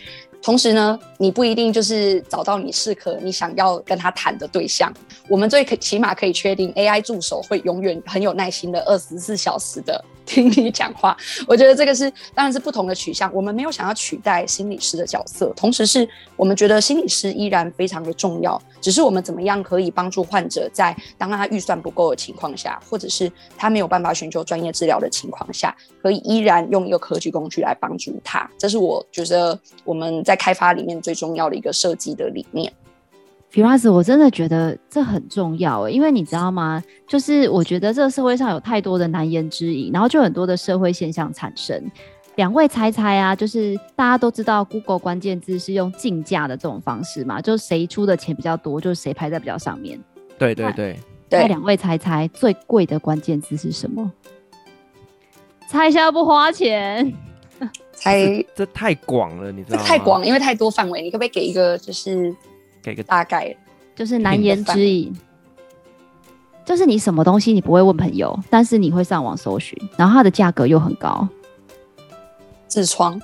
[0.42, 4.92] 同时呢，你不一定就是找到你适合你想要跟他谈的对象。
[5.28, 10.04] 我们最可起码可以确定，AI 助手会永远很有耐心的二十四小时的。
[10.30, 13.28] 听你讲话，我觉得这个是当然是不同的取向。
[13.34, 18.60] 我们没有想要取代心理师的角色，同时是我们觉得心理师依然非常的重要。
[18.80, 28.48] 只是我们怎么样可以帮助患者，在当他预算不够的情况下，或者是他没有办法寻求专业治疗的情况下，可以依然用一个科技工具来帮助他。
[28.56, 32.72] 这是我觉得我们在开发里面最重要的一个设计的理念。
[33.52, 36.82] Firas，我真的觉得这很重要，因为你知道吗？
[37.08, 41.90] 就是我觉得这个社会上有太多的难言之隐，然后就很多的社会现象产生。
[42.36, 50.00] 两位猜猜啊，就是大家都知道 Google 关键字是用竞价的这种方式嘛，就是谁出的钱比较多，就是谁排在比较上面。
[50.38, 50.96] 对对对。
[51.28, 54.10] 那两位猜猜最贵的关键字是什么？
[55.68, 57.12] 猜一下不花钱。
[57.92, 59.84] 猜这，这太广了，你知道吗？
[59.84, 62.34] 太广，因为太多范围，你可不可以给一个就是？
[62.82, 63.54] 给个大概，
[63.94, 65.12] 就是难言之隐，
[66.64, 71.28] 就是你什么东西你不会问朋友，但是你会上网搜寻，然后它的价格又很高。
[72.68, 73.20] 痔疮，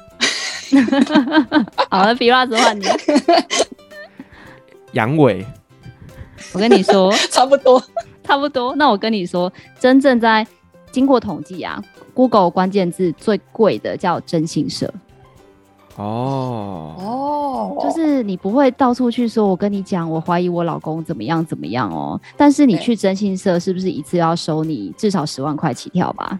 [1.88, 2.84] 好了，比拉子换你。
[4.92, 5.44] 阳痿，
[6.52, 7.82] 我跟你说， 差不多，
[8.24, 8.74] 差不多。
[8.76, 10.46] 那我跟你说，真正在
[10.90, 14.92] 经过统计啊，Google 关键字最贵的叫征信社。
[15.96, 22.20] 哦哦，就是你不会到处去说，我跟你讲，我怀疑我老公怎么样怎么样哦。
[22.36, 26.38] 但是你去征信社，是不是一次要收你至少十万块起跳吧？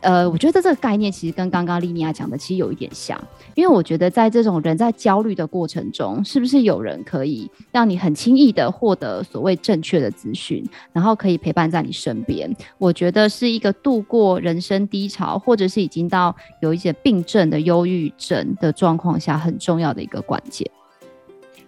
[0.00, 3.20] 呃，我觉得这个概念其实跟刚刚莉妮亚讲的其实有一点像，
[3.54, 12.54] 因为我觉得在这种人在焦虑的过程中，是不是有人可以让你很轻易的获得所谓正确的资讯，然后可以陪伴在你身边？
[12.78, 20.70] 我觉得是一个度过人生低潮，或者是已经到有一些病症的忧郁症的状况下，很重要的一个关键。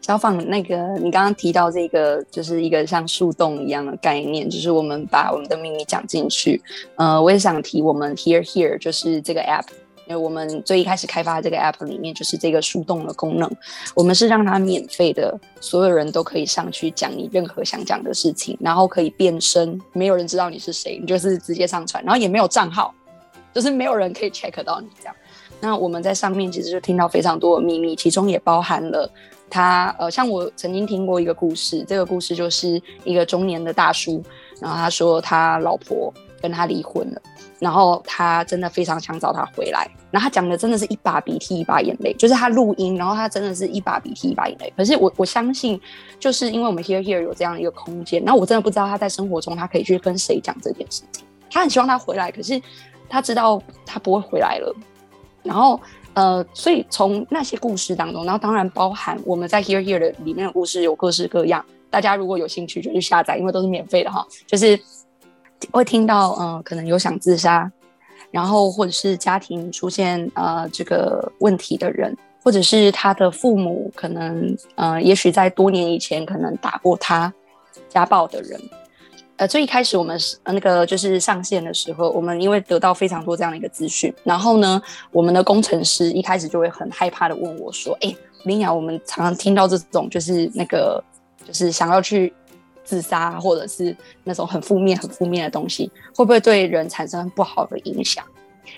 [0.00, 6.60] 小访，那个你刚刚提到这个，就是一个像树洞一样的概念，就是我们把我们的秘密讲进去。
[6.96, 9.66] 呃，我也想提我们 Hear Here，就是这个 App，
[10.06, 13.48] 因为我们最一开始开发这个 App 里面就是这个树洞的功能。
[13.94, 22.92] 我们是让它免费的，所有人都可以上去讲你任何想讲的事情，然后可以变声，没有人知道你是谁，你就是直接上传，然后也没有账号，
[23.52, 25.14] 就是没有人可以 check 到你这样。
[25.60, 29.08] 那我们在上面其实就听到非常多的秘密，其中也包含了。
[29.50, 34.22] 他呃，像我曾经听过一个故事，这个故事就是一个中年的大叔，
[34.60, 37.20] 然后他说他老婆跟他离婚了，
[37.58, 44.72] 然后他真的非常想找他回来，然后他讲的真的是一把鼻涕一把眼泪，就是他录音，然后他真的是一把鼻涕一把眼泪。
[44.76, 45.78] 可是我我相信，
[46.20, 52.62] 就是因为我们 here Here 有这样一个空间，那我真的不知道他在生活中他可以去跟谁讲这件事情，他很希望他回来，可是
[53.08, 54.74] 他知道他不会回来了，
[55.42, 55.80] 然后。
[56.14, 64.26] 呃，所以从那些故事当中，然后当然包含我们在 Here Here 的里面的故事有各式各样，大家如果有兴趣就去下载，因为都是免费的哈。
[64.46, 64.78] 就是
[65.70, 67.70] 会听到，呃，可能有想自杀，
[68.30, 77.32] 然后或者是家庭出现呃这个问题的人，或者是他的父母可能呃，也许在多年以前可能打过他，
[77.88, 78.60] 家暴的人。
[79.40, 84.80] 呃，最一开始我们是呃那个就是上线的时候，我们因为得到非常多这样的一个资讯，然后呢，
[85.12, 91.02] 我们的工程师一开始就会很害怕的问我说：“哎，林雅，我们常常听到这种就是那个
[91.46, 92.30] 就是想要去
[92.84, 98.22] 自杀，或者是那种很负面、很负面的东西，会不会对人产生不好的影响？”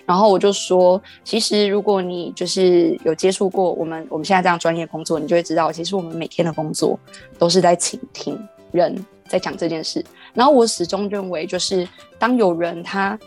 [0.07, 6.96] 然后我就说，其实如果你就是有接触过我们我们现在这样专业工作，你就会知道，其实我们每天的工作
[7.37, 8.38] 都是在倾听
[8.70, 10.04] 人在讲这件事。
[10.35, 11.87] 然后我始终认为，就是
[12.18, 13.18] 当有人他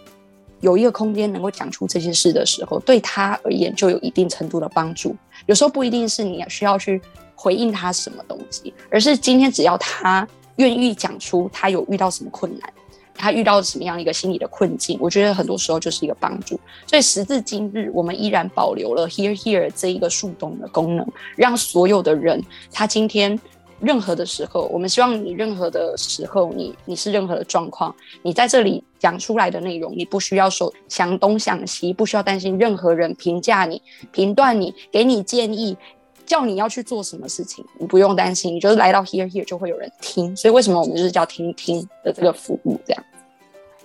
[0.62, 5.16] 有一个空间能够讲出这些事的时候，对他而言就有一定程度的帮助。
[5.46, 7.02] 有时候不一定是你需要去
[7.36, 12.74] 回应他什么东西，而是今天只要他愿意讲出他有遇到什么困难。
[13.18, 14.98] 他遇到什么样一个心理的困境？
[15.00, 16.60] 我觉得很多时候就是一个帮助。
[16.86, 23.40] 所以时至今日，我们依然保留了 Here Here 这一个树洞的功能，让所有的人，他今天
[23.80, 35.78] 任何的时候，我们希望你任何的时候，你你是任何的状况，你在这里讲出来的内容，你不需要说想东想西，不需要担心任何人评价你、评断你、给你建议。
[36.26, 43.04] 叫你要去做什么事情，你不用担心，你就是来到 Here Here 就会有人听，所以为什么我们就是叫听听的这个服务这样。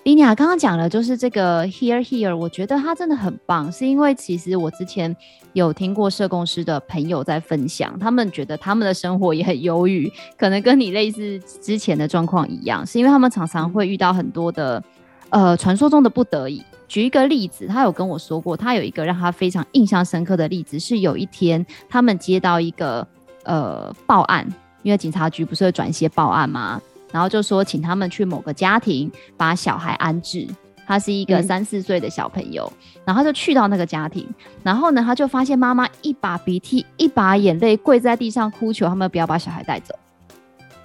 [0.04, 5.14] 莉妮亚刚刚讲了，就是这个 Here Here，我觉得它真的很棒，是因为其实我之前
[5.52, 14.82] 有听过社工师的朋友在分享，他们觉得他们的生活也很忧郁，可能跟你类似之前的状况一样，是因为他们常常会遇到很多的
[15.28, 16.64] 呃传说中的不得已。
[16.88, 23.06] 举一个例子，他有跟我说过，他有一个让他非常印象深刻的例子，是有一天他们接到一个
[23.44, 24.48] 呃报案，
[24.82, 26.80] 因为警察局不是会转一些报案吗？
[27.12, 30.46] 然后就说请他们去某个家庭把小孩安置，
[30.86, 34.28] 他是一个三四岁的小朋友，嗯、然后就去到那个家庭，
[34.62, 39.94] 然后呢，他就发现妈妈一把鼻涕一把眼泪跪在地上哭求他们不要把小孩带走。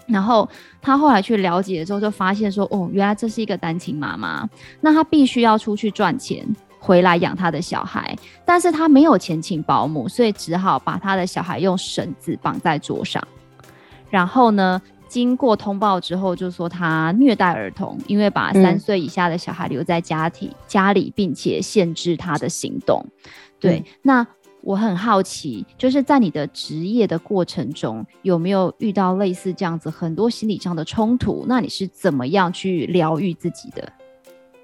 [0.07, 0.47] 然后
[0.81, 4.47] 他后来去了解之后，就发现说，哦，原来这是一个单亲妈妈，
[4.79, 6.45] 那他必须要出去赚钱
[6.79, 13.27] 回来养他的小孩，但是他没有钱请保姆，所以只好把他的小孩用绳子绑在桌上。
[14.11, 14.79] 然后呢，
[15.15, 23.01] 经过通报之后，就说他虐待儿童，因为把三岁以下的小孩留在家庭、嗯、家里，并且限制他的行动。
[23.57, 24.27] 对，嗯、那。
[24.61, 31.45] 我很好奇，就是在你的职业的过程中，有没有遇到类似这样子很多心理上的冲突？
[31.47, 33.93] 那你是怎么样去疗愈自己的？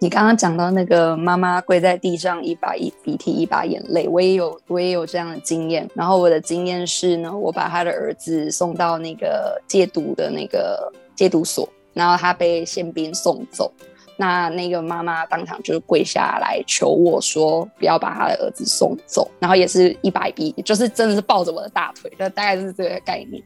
[0.03, 5.87] 你刚刚讲到那个妈妈跪在地上，一把一鼻涕一把眼泪，我也有我也有这样的经验。
[5.93, 13.71] 然后我的经验是呢，我把他的儿子送到那个戒毒的那个戒毒所，然后他被宪兵送走。
[14.17, 23.39] 那那个妈妈当场就跪下来求我说，不要把她的儿子送走，然后也是一把鼻，就是真的是抱着我的大腿，那大概是这个概念。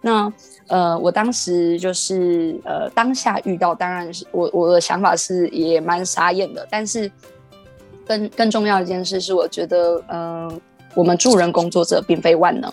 [0.00, 0.32] 那
[0.68, 7.10] 呃，我当时就是呃当下遇到，当然是我我的想法是也蛮傻眼的，但是
[8.06, 10.60] 更更重要一件事是，我觉得嗯、呃，
[10.94, 12.72] 我们助人工作者并非万能，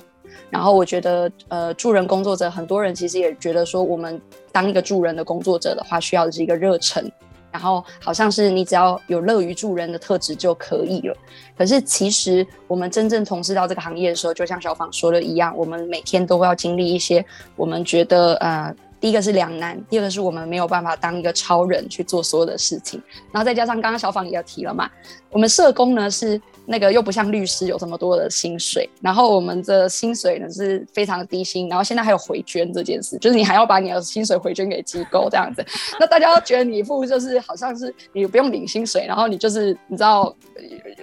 [0.50, 7.12] 然后我觉得呃助人工作者很多人其实也觉得说，我们当一个助人的工作者的话，需要的是一个热忱。
[7.58, 11.17] 然后好像是你只要有乐于助人的特质就可以了，
[11.58, 24.88] 可是其实我们真正从事到这个行业的时候，就像小芳说的一样，我们每天都会要经历一些我们觉得呃，第一个是两难，第二个是我们没有办法当一个超人去做所有的事情，然后再加上刚刚小芳也要提了嘛，
[25.32, 26.39] 我们社工呢是。
[26.69, 35.65] 那个又不像律师有这么多的薪水，然后我们的薪水呢是非常的低薪，然后现在还有回捐这件事，就是你还要把你的薪水回捐给机构这样子，
[35.99, 40.36] 那大家都觉得你一副就是好像是你不用领薪水，然后你就是你知道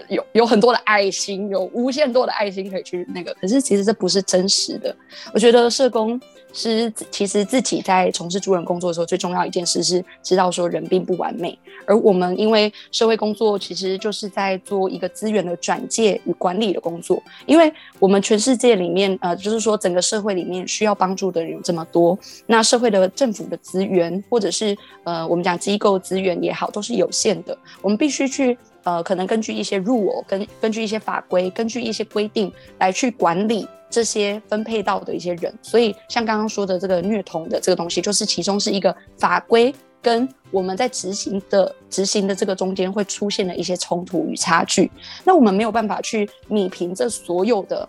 [0.08, 4.94] 有有很多的爱心，有无限多的爱心可以去那个，可是其实这不是真实的。
[5.32, 6.20] 我觉得社工
[6.54, 15.52] 是其实自己在从事助人工作的时候，最重要一件事是知道说人并不完美，而我们因为社会工作其实就是在做一个资源的。
[15.64, 27.56] 转介与管理的工作，因为我们全世界里面，呃，就是说整个社会里面需要帮助的人有这么多，那社会的政府的资源，或者是呃，我们讲机构资源也好，都是有限的。
[27.80, 35.52] 我们必须去呃，可能根据一些 rule，根根据一些法规，根据一些规定来去管理这些分配到的一些人。
[35.60, 39.74] 所以，像刚刚说的这个虐童的这个东西，就是其中是一个法规。
[40.02, 44.90] 跟我们在执行的执行的这个中间会出现的一些冲突与差距，
[45.24, 47.88] 那我们没有办法去弭平这所有的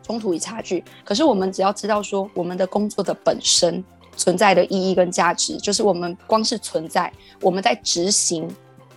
[0.00, 0.84] 冲突与差距。
[1.04, 3.82] 可是我们只要知道说，我们的工作的本身
[4.16, 8.48] 存在的意义跟价值，就是我们光是存在，我们在执行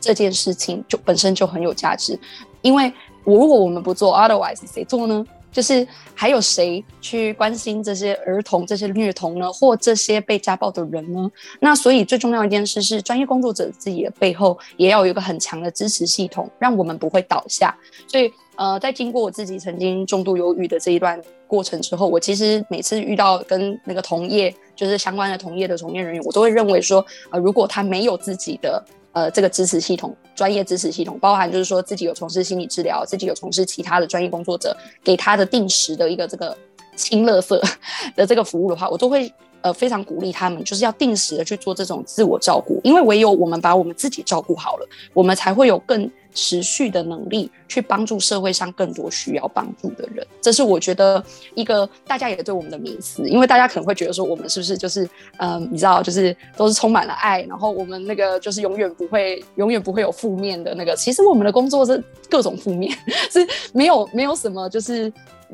[0.08, 2.18] 这件事情就本身就很有价值。
[2.62, 2.92] 因为
[3.26, 5.26] 我如果我们不做，otherwise 谁做呢？
[5.52, 11.30] 就是还有谁去关心这些儿童、这些虐童呢，或这些被家暴的人呢？
[11.60, 17.76] 那所以最重要一件事是，专业工作者自己的背后也要有一个很强的支持系统，让我们不会倒下。
[18.08, 28.84] 所以，呃，在经过我自己曾经重度忧郁的这一段过程之后，我其实每次遇到跟那个同业，就是相关的同业的从业人员，我都会认为说，呃，如果他没有自己的。
[29.18, 36.56] 呃这个支持系统，专业支持系统，包含就是说自己有从事心理治疗，自己有从事其他的专业工作者给他的定时的一个这个
[36.96, 37.60] 清乐色
[38.16, 39.34] 的这个服务的话，我都会。
[39.64, 50.26] 呃，非常鼓励他们，就是要定时的去做这种自我照顾，因为唯有我们把我们自己照顾好了，我们才会有更持续的能力去帮助社会上更多需要帮助的人。
[50.40, 51.22] 这是我觉得
[51.56, 55.10] 一个大家也对我们的迷思，因为大家可能会觉得说，我们是不是就是，
[55.40, 60.96] 嗯、你知道，就是都是充满了爱，然后我们那个就是永远不会，永远不会有负面的那个。
[60.96, 62.96] 其实我们的工作是各种负面，
[63.34, 65.12] 是没有没有什么就是。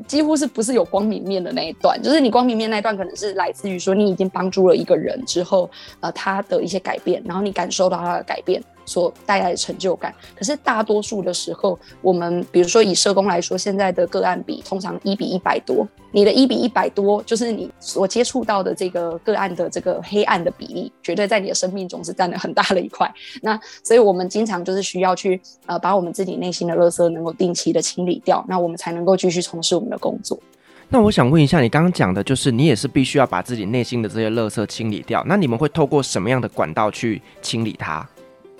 [0.08, 2.02] 几乎是不是有光明面的那一段？
[2.02, 5.70] 就是你光明面那一段，可能是来自于说你已经帮助了一个人之后，
[6.00, 8.60] 呃，他的一些改变，然后你感受到他的改变。
[8.84, 23.12] 所带来的成就感，可是大多数的时候，我们比如说以社工来说，现在的个案比通常一比一百多，你的一比一百多，就是你所接触到的这个个案的这个黑暗的比例，绝对在你的生命中是占了很大的一块。
[23.42, 30.38] 那所以我们经常就是需要去呃把我们自己内心的垃圾能够定期的清理掉，那我们才能够继续从事我们的工作。
[30.90, 38.06] 那我想问一下，你刚刚讲的就是你也是必须要把自己内心的这些垃圾清理掉，那你们会透过什么样的管道去清理它？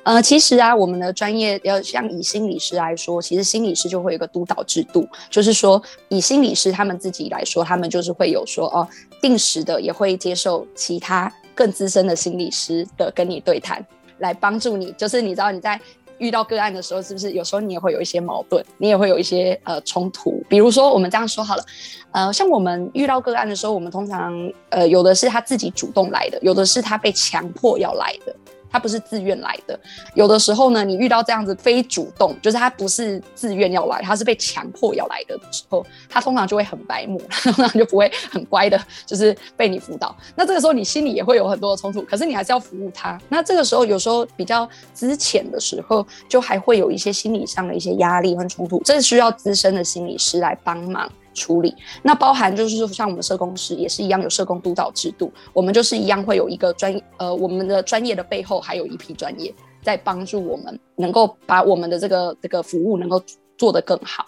[0.05, 8.87] 呃，其实啊，我们的专业要像以心理师来说，其实心理师就会有一个督导制度，就是说以心理师他们自己来说，他们就是会有说哦，
[9.23, 13.85] 定时的也会接受其他更资深的心理师的跟你对谈，
[14.19, 14.93] 来帮助你。
[14.93, 15.81] 就是你知道你在
[16.19, 20.45] 遇到个案的时候，是不是有时候你也会有一些矛盾，你也会有一些呃冲突？
[20.51, 21.65] 比如说我们这样说好了，
[22.13, 28.37] 呃，像我们遇到个案的时候，我们通常呃有的是他自己主动来的，有的是他被强迫要来的。
[28.75, 29.79] 他不是自愿来的，
[30.15, 40.17] 有的时候呢，你遇到这样子非主动，就是他不是自愿要来，他是被强迫要来的时候，他通常就会很白目， 通常就不会很乖的，就是被你辅导。
[40.35, 43.17] 那这个时候你心里也会有很多的冲突，可是你还是要服务他。
[43.29, 51.09] 那这个时候有时候比较之前的时候，就还会有一些心理上的一些压力和冲突，这需要资深的心理师来帮忙。
[51.35, 63.23] 处理，那包含就是说，像我们社工师也是一样有社工督导制度，我们就是一样会有一个专呃，我们的专业的背后还有一批专业在帮助我们，能够把我们的这个这个服务能够
[63.59, 64.27] 做得更好。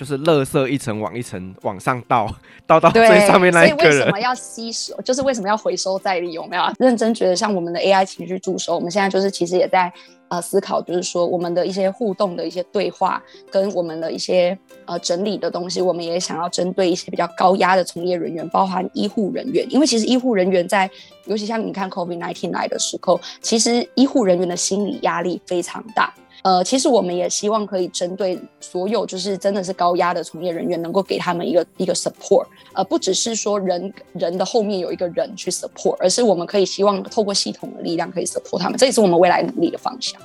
[0.00, 2.26] 就是垃圾一层往一层往上倒，
[2.66, 3.92] 倒到最上面那一个人。
[3.92, 4.98] 所以为什么要吸收？
[5.02, 6.48] 就是为什么要回收再利用？
[6.48, 9.92] 没有认真觉得像我们的 AI 情绪助手，我们现在就是其实也在
[10.28, 20.90] 呃思考，就是说我们的一些互动的一些对话，跟我们的一些呃整理的东西，我们也想要针对一些比较高压的从业人员，包含医护人员，因为其实医护人员在，
[21.26, 26.10] 尤其像你看 COVID-19 来的时候，其实医护人员的心理压力非常大。
[26.42, 40.20] 呃，其实我们也希望可以针对所有就是真的是高压的从业人员，能够给他们一个一个 support，呃，不只是说人人的后面有一个人去 support，而是我们可以希望透过系统的力量可以 support 他们，这也是我们未来努力的方向。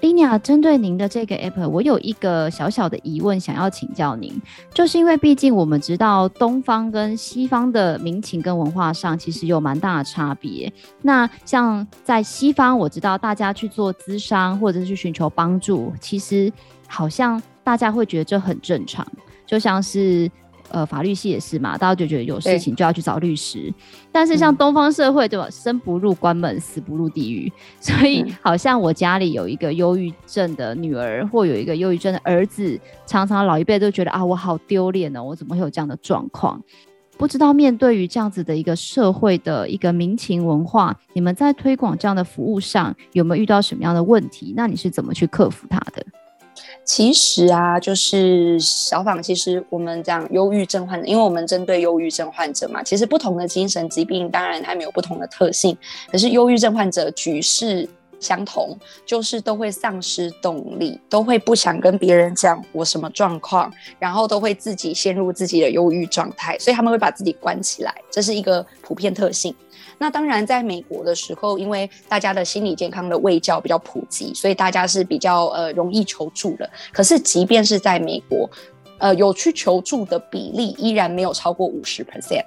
[0.00, 4.40] Lina，针对您的这个 app，我有一个小小的疑问想要请教您，
[4.72, 10.72] 就是因为毕竟我们知道东方跟西方的民情跟文化上其实有蛮大的差别。
[11.02, 16.52] 那像在西方，我知道大家去做咨商或者是去寻求帮助，其实
[16.86, 19.06] 好像大家会觉得这很正常，
[19.44, 20.30] 就像是。
[20.70, 23.72] 呃，法律系也是嘛，大家就觉得有事情就要去找律师。
[24.10, 25.48] 但是像东方社会，对吧？
[25.50, 27.52] 生不入关门，死不入地狱。
[27.80, 36.62] 所以，好像我家里有一个忧郁症的女儿，或有一个忧郁症的儿子，常常老一辈都觉得啊，我好丢脸呢，我怎么会有这样的状况？
[37.18, 44.52] 不知道面对于这样子的一个社会的一个民情文化，你们在推广这样的服务上，有没有遇到什么样的问题？
[44.54, 46.04] 那你是怎么去克服它的？
[46.86, 55.76] 其实啊，就是小访，其实我们讲忧郁症患者，因为我们针对忧郁症患者嘛，其实不同的精神疾病当然他们有不同的特性，
[56.10, 57.88] 可是忧郁症患者举世
[58.20, 69.54] 相同，就是都会丧失动力，都会不想跟别人讲我什么状况，然后都会自己陷入自己的忧郁状态，所以他们会把自己关起来，这是一个普遍特性。
[69.98, 76.68] 那当然，在美国的时候，因为大家的心理健康的卫教比较普及，所以大家是比较呃容易求助的。
[76.92, 78.50] 可是，即便是在美国，
[78.98, 82.44] 呃，有去求助的比例依然没有超过五十 percent。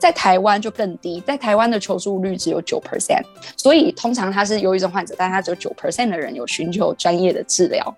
[0.00, 3.22] 在台湾就更低，在台湾的求助率只有九 percent。
[3.56, 7.94] 所以，通常他是忧郁症患者，但他只有九 percent 的人有寻求专业的治疗。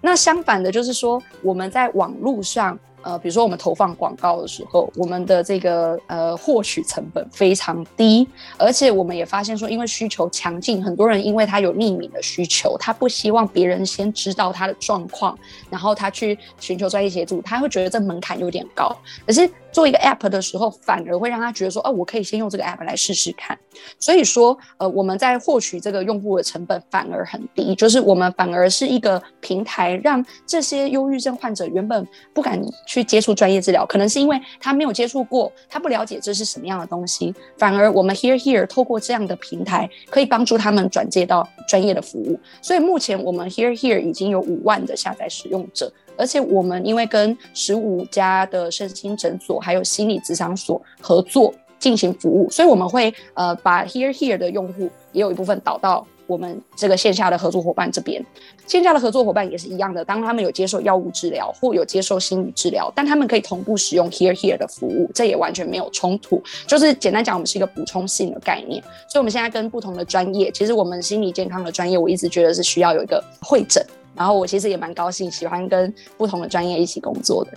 [0.00, 2.78] 那相反的，就是说我们在网络上。
[3.04, 8.24] 呃，比如说我们投放广告的时候，我们的这个呃获取成本非常低，
[8.56, 15.36] 而且我们也发现说，因为需求强劲，很多人因为他有匿名的需求，他不希望别人先知道他的状况，
[15.68, 18.96] 然后他去寻求专业协助，他会觉得这门槛有点高。
[19.26, 23.58] 可是做一个 app 的时候，反而会让他觉得说，哦，我可以先用这个 app 来试试看。
[23.98, 37.34] 所以说，呃，我们在获取这个用户的成本反而很低，就是我们反而是一个平台，让这些忧郁症患者原本不敢去接触专业治疗，可能是因为他没有接触过，他不了解这是什么样的东西。
[37.56, 42.38] 反而我们 Here Here 透过这样的平台，可以帮助他们转接到专业的服务。
[42.60, 45.90] 所以目前我们 Here Here 已经有五万的下载使用者。
[46.16, 58.24] 而且我们因为跟十五家的身心诊所还有心理咨商所合作进行服务，所以我们会呃把 Here Here 的用户也有一部分导到我们这个线下的合作伙伴这边。
[58.64, 66.40] 线下的合作伙伴也是一样的，当他们有接受药物治疗或有接受心理治疗，但他们可以同步使用 Here Here 的服务，这也完全没有冲突。
[66.66, 68.80] 就是简单讲，我们是一个补充性的概念。
[69.08, 73.84] 所以我们现在跟不同的专业，其实我们心理健康的专业，我一直觉得是需要有一个会诊。
[74.14, 77.52] 然后我其实也蛮高兴，喜欢跟不同的专业一起工作的。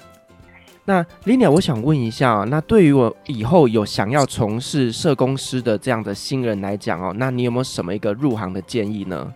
[0.88, 9.34] 那 Lina，我想问一下啊，那对于我以后有想要从事社工师的这样的新人来讲哦，那你有没有什么一个入行的建议呢？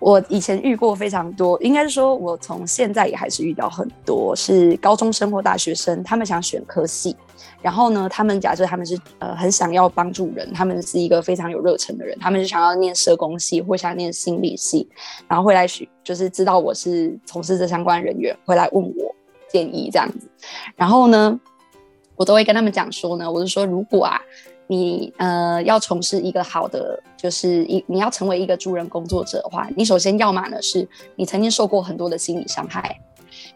[0.00, 7.14] 我以前遇过非常多，应该是说，我从现在也还是遇到很多是高中生或大学生，他们想选科系。
[7.62, 14.88] 然后呢，他们假设他们是呃很想要帮助人，他们是一个非常有热忱的人，他们是想要念社工系或想念心理系，
[15.28, 19.14] 然后会来学，就是知道我是从事这相关人员，会来问我
[19.50, 20.26] 建议这样子。
[20.74, 21.38] 然后呢，
[22.16, 24.18] 我都会跟他们讲说呢，我是说，如果啊
[24.70, 32.96] 你呃要从事一个好的，就是一你要成为一个助人工作者的话，你首先要么呢是你曾经受过很多的心理伤害，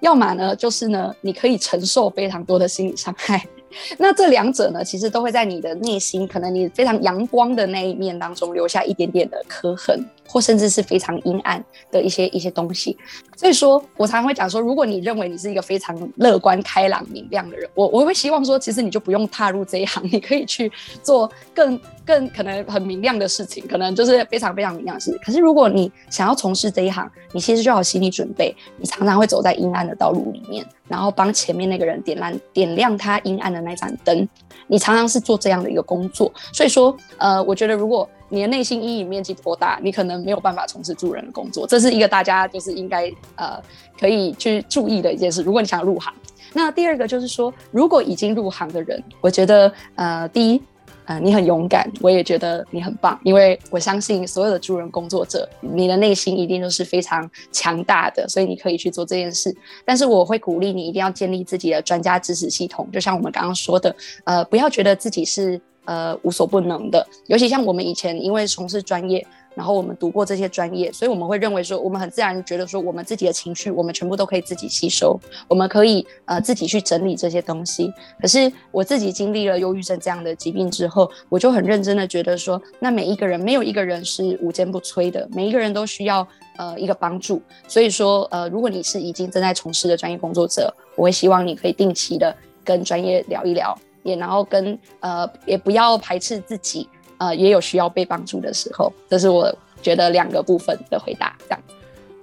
[0.01, 3.41] 要么呢就是呢你可以承受非常多的心理伤害。
[3.97, 10.05] 那这两者呢，其实都会在你的内心，可能你非常阳光的那一面当中留下一点点的磕痕。
[10.27, 12.97] 或甚至是非常阴暗的一些一些东西，
[13.37, 20.71] 所以说我常常会讲说，如果你认为你是一个非常乐观、开朗、明亮的人，我我会希望说，其实你就不用踏入这一行，你可以去
[21.03, 25.21] 做更更可能很明亮的事情，可能就是非常非常明亮的事情。
[25.23, 34.27] 可是如果你想要从事这一行，你其实就要有心理准备，你常常会走在阴暗的道路里面，然后帮前面那个人点亮点亮他阴暗的那盏灯，
[34.67, 36.33] 你常常是做这样的一个工作。
[36.53, 43.63] 所以说，呃，我觉得如果你的内心阴影面积多大，你可能没有办法从事助人的工作，这是一个大家就是应该呃
[43.99, 45.43] 可以去注意的一件事。
[45.43, 46.13] 如果你想入行，
[46.53, 50.61] 那第二个就是说，如果已经入行的人，我觉得呃第一
[51.05, 59.55] 呃你很勇敢，我也觉得你很棒，因为我相信所有的助人工作者，你的内心一定都是非常强大的，所以你可以去做这件事。
[59.85, 65.61] 但是我会鼓励你一定要建立自己的专家知识系统，就像我们刚刚说的，呃不要觉得自己是。
[65.85, 77.93] 呃，无所不能的，尤其像我们以前因为从事专业，然后我们读过这些专业，所以我们会认为说，我们很自然觉得说，我们自己的情绪，我们全部都可以自己吸收，我们可以呃自己去整理这些东西。
[78.21, 86.27] 可是我自己经历了忧郁症这样的疾病之后，我就很认真的觉得说，那每一个人没有一个人是无坚不摧的，每一个人都需要
[86.57, 87.43] 呃一个帮助。
[87.69, 93.79] 所以说呃，如果你是已经正在从事的专业工作者，我会希望你可以定期的跟专业聊一聊。
[94.05, 96.89] 也然后跟呃也不要排斥自己，
[97.19, 99.53] 呃也有需要被帮助的时候，这是我
[99.83, 101.37] 觉得两个部分的回答。
[101.41, 101.61] 这样。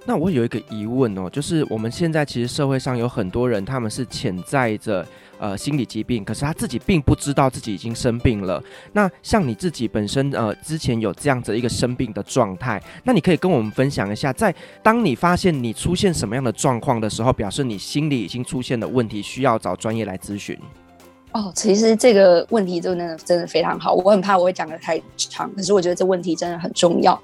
[0.04, 5.06] 那我有一个疑问哦，就是我们现在其实社会上有很多人，他们是潜在着
[5.38, 8.60] 呃心理疾病，可是他自己并不知道自己已经生病了。
[8.92, 14.52] 那像你自己本身呃之前有这样子一个生病的状态，那你可以跟我们分享一下，在
[14.82, 20.58] 当你发现你出现什么样的状况的时候，表示你心里已经出现了问题，需要找专业来咨询。
[21.32, 27.18] 哦，其实这个问题真的真的非常好，我很怕我会讲得太长，可是我觉得这问题真的很重要。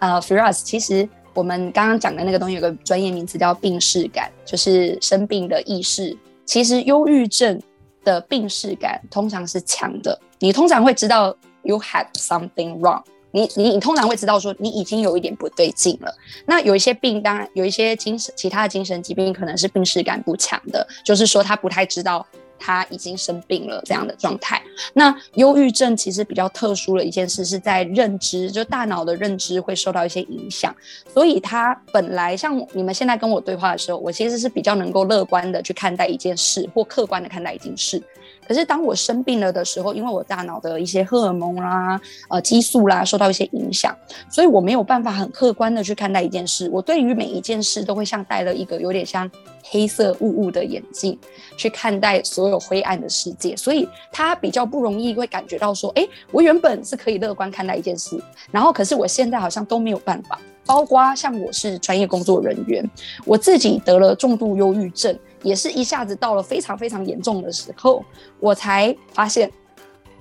[0.00, 6.14] 呃，Firas，其实我们刚刚讲的那个东西有个专业名词叫病识感，就是生病的意识。
[6.44, 7.58] 其实忧郁症
[8.04, 16.14] 的病识感通常是强的，你通常会知道 you had something wrong，你你你通常会知道说你已经有一点不对劲了。
[16.44, 22.26] 那有一些病，当然有一些精神其他的精神疾病可能是病识感不强的，就是说他不太知道。
[22.58, 24.62] 他已经生病了，这样的状态。
[24.92, 30.74] 那忧郁症其实比较特殊的一件事，是在认知，就大脑的认知会受到一些影响。
[31.12, 38.02] 所以他本来像你们现在跟我对话的时候，我其实是比较能够乐观的去看待一件事，或客观的看待一件事。
[38.46, 43.96] 可是当我生病了的时候，因为我大脑的一些荷尔蒙啦、呃激素啦受到一些影响，
[44.30, 46.68] 所以我没有办法很客观的去看待一件事。
[46.72, 49.30] 我对于每一件事都会像戴了一个有点像
[49.62, 51.18] 黑色雾雾的眼镜
[51.56, 58.20] 去看待所有灰暗的世界，所以他比较不容易会感觉到说，哎，我原本是可以乐观看待一件事，
[58.50, 60.38] 然后可是我现在好像都没有办法。
[60.66, 62.88] 包括像我是专业工作人员，
[63.24, 65.18] 我自己得了重度忧郁症。
[65.42, 68.02] 也是一下子到了非常非常严重的时候，
[68.40, 69.50] 我才发现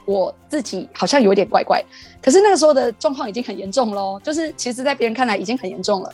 [0.05, 1.81] 我自己好像有点怪怪。
[2.21, 6.13] 可是那个时候的状况已经很严重喽，就是其实在别人看来已经很严重了。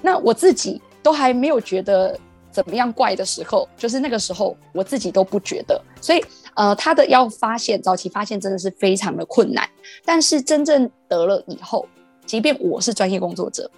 [0.00, 2.16] 那我自己都还没有觉得
[2.52, 5.82] 怎么样怪的时候，就是那个时候我自己都不觉得。
[6.00, 9.68] 所以呃，他的要发现早期发现真的是非常的困难。
[10.04, 11.88] 但是真正得了以后，
[12.26, 13.70] 即便我是专业工作者，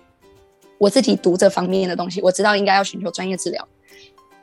[0.78, 3.66] 我自己读这方面的东西，我知道应该要寻求专业治疗。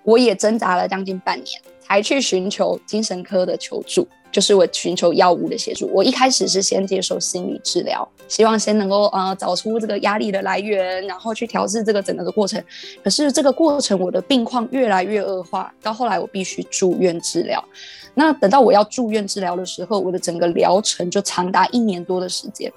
[0.03, 5.89] 我也挣扎了将近半年，才去寻求精神科的求助，就是我寻求药物的协助。
[5.93, 12.61] 我一开始是先接受心理治疗，希望先能够呃找出这个压力的来源，然后去调试这个整个的过程。
[13.01, 17.63] 可是这个过程，我的病况越来越恶化，到后来我必须住院治疗。
[18.13, 22.69] 那等到我要住院治疗的时候，我的整个疗程就长达一年多的时间。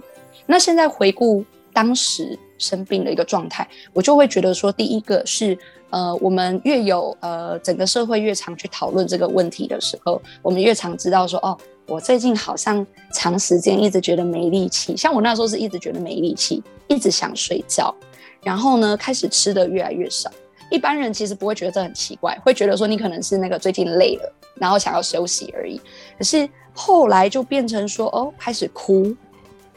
[0.47, 5.59] 那现在回顾当时生病的一个状态，我就会觉得说，第一个是。
[5.91, 12.85] 呃，我们越有呃，整个社会越常去讨论这个问题的时候，我们越常知道说，哦，我最近好像
[13.15, 17.95] 长时间一直觉得没力气，像我那时候是一直觉得没力气，一直想睡觉，
[18.43, 20.29] 然后呢，开始吃的越来越少。
[20.73, 25.81] 一般人其实不会觉得这很奇怪，会觉得说你可能是那个最近累了，然后想要休息而已。
[26.19, 29.15] 可是后来就变成说，哦，开始哭，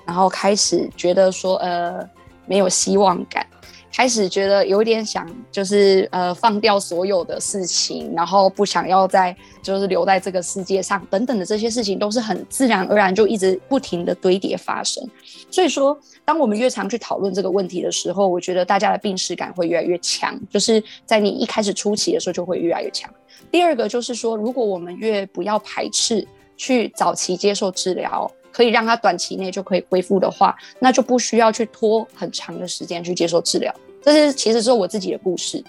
[0.09, 2.03] 然后开始觉得说，呃，
[2.47, 3.45] 没有希望感。
[3.93, 15.07] 开始觉得有点想，就是呃放掉所有的事情，然后不想要再就是留在这个世界上，等等的这些事情都是很自然而然就一直不停的堆叠发生。
[15.51, 15.95] 所以说，
[16.25, 23.07] 当我们越常去讨论这个问题的时候，我觉得大家的病识感会越来越强，就是在你一开始初期的时候就会越来越强。
[23.51, 28.31] 第二个就是说，如果我们越不要排斥去早期接受治疗。
[28.51, 33.73] 可以让他短期内就可以恢复的话，那就不需要去拖很长的时间去接受治疗。
[34.01, 35.63] 这是其实是我自己的故事，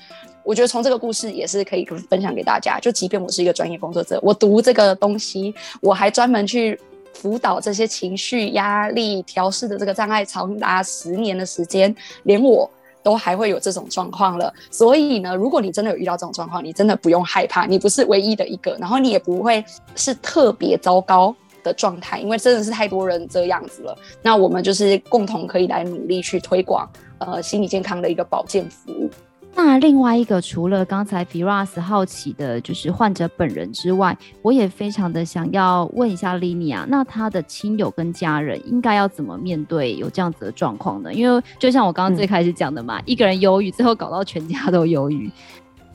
[0.44, 2.78] 我觉得从这个故事也是可以分享给大家。
[2.78, 6.78] 就即便我是一个专业工作者，我读这个东西，我还专门去
[7.12, 12.70] 辅导这些情绪压力调试的这个障碍，长达十年的时间，连我
[13.02, 14.52] 都还会有这种状况了。
[14.70, 19.62] 所以呢，如果你真的有遇到这种状况，你真的不用害怕，你不是唯一的一个，然后你也不会
[19.96, 23.96] 是特别糟糕的状态，因为真的是太多人这样子了。
[24.22, 26.88] 那我们就是共同可以来努力去推广
[27.18, 29.10] 呃心理健康的一个保健服务。
[29.52, 41.12] 那另外一个，除了刚才 Firas 好奇的就是患者本人之外，我也非常的想要问一下 Linia，那他的亲友跟家人应该要怎么面对有这样子的状况呢？
[41.12, 45.28] 因为就像我刚刚最开始讲的嘛，嗯、一个人忧郁，最后搞到全家都忧郁。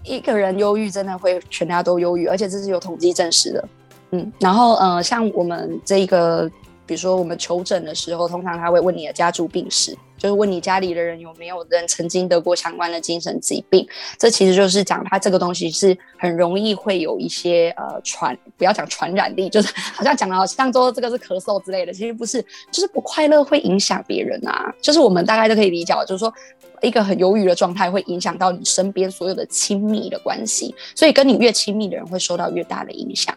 [0.03, 3.67] 一个人忧郁真的会全家都忧郁，而且这是有统计证实的。
[4.15, 6.49] 嗯，然后呃，像我们这个，
[6.85, 13.85] 比如说我们求诊的时候，通常他会问你的家族病史，就是问你家里的人有没有人曾经得过相关的精神疾病。
[14.17, 22.41] 这其实就是讲他这个东西是很容易会有一些呃传，不要讲传染力，就是好像讲了像说这个是咳嗽之类的，其实不是，
[22.71, 24.73] 就是不快乐会影响别人啊。
[24.79, 26.33] 就是我们大概都可以理解，就是说
[26.81, 33.35] 一个很忧郁的状态会影响到你身边所有的亲密的关系，所以跟你越亲密的人会受到越大的影响。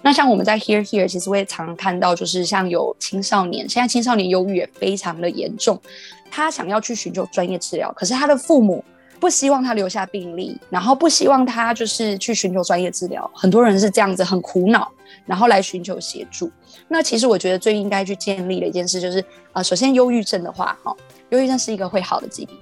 [0.00, 5.80] 那像我们在 Here Here，其实我也常看到，就是像有青少年，现在青少年忧郁也非常的严重，
[6.30, 8.84] 他想要去寻求专业治疗，可是他的父母
[9.18, 14.88] 不希望他留下病历，然后不希望他就是去寻求专业治疗，很多人是这样子很苦恼，
[15.26, 16.48] 然后来寻求协助。
[16.86, 20.94] 那其实我觉得最应该去建立的一件事就是，呃，首先忧郁症的话，哈，
[21.30, 22.56] 忧郁症是一个会好的疾病，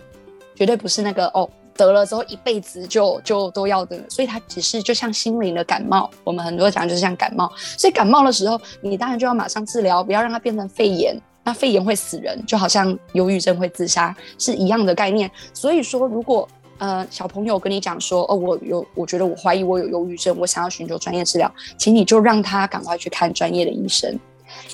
[0.54, 1.48] 绝对不是那个哦。
[1.76, 15.30] 得了之后一辈子就就都要得，所以它只是就像心灵的感冒，我们很多讲就是像感冒，所以感冒的时候你当然就要马上治疗，不要让它变成肺炎，那肺炎会死人，就好像忧郁症会自杀是一样的概念。
[15.52, 16.48] 所以说，如果
[16.78, 24.18] 呃小朋友跟你讲说，哦，我有，我觉得我怀疑我有忧郁症，我想要寻求专业治疗，请你就让他赶快去看专业的医生。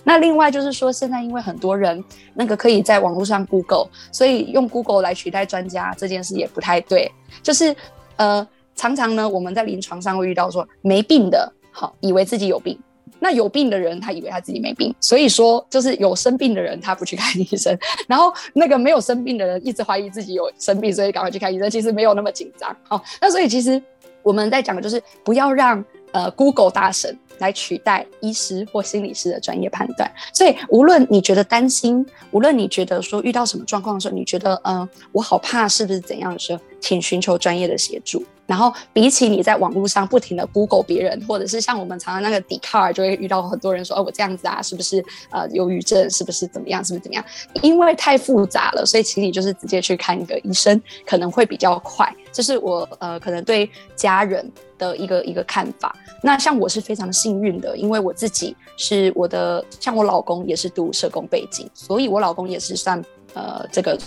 [0.05, 2.03] 那另外就是说，现在因为很多人
[2.35, 7.11] 那个可以在网络上 Google，所以用 Google 来取代专家这件事也不太对。
[7.43, 7.75] 就是
[8.17, 12.77] 呃，常常呢，我们在临床上会遇到说没病的，好，以为自己有病；
[13.19, 14.95] 那有病的人，他以为他自己没病。
[15.01, 17.77] 所以说，就是有生病的人他不去看医生，
[18.07, 21.71] 然后那个没有生病的人一直怀疑自己有生病，所以赶快去看医生。
[21.71, 22.75] 其实没有那么紧张。
[22.89, 23.83] 哦，那所以其实
[24.23, 27.17] 我们在讲的就是不要让呃 Google 大神。
[27.43, 38.23] 来取代医师或心理师的专业判断，所以无论你觉得担心，无论你觉得说遇到什么状况的时候，你觉得嗯，我好怕是不是怎样的时候，请寻求专业的协助。
[38.45, 46.11] 然后，比起你在网络上不停的 Google 别人，或者是像我们常常那个 d car 就会遇到很多人说，哦，我这样子啊，是不是呃忧郁症？
[46.11, 46.85] 是不是怎么样？
[46.85, 47.25] 是不是怎么样？
[47.63, 52.15] 因为太复杂了，所以请你就是直接去看一个医生，可能会比较快。
[52.31, 55.97] 这是我呃可能对家人的一个一个看法。
[56.23, 63.03] 那像我是非常幸运的，因为我自己是我的，像我老公也是读社工背景，所以我老公也是算
[63.35, 63.99] 呃这个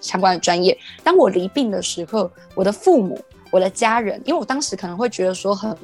[0.00, 0.76] 相关的专业。
[1.02, 3.18] 当我离病的时候，我的父母。
[3.50, 5.78] 我的家人，因为我当时可能会觉得说很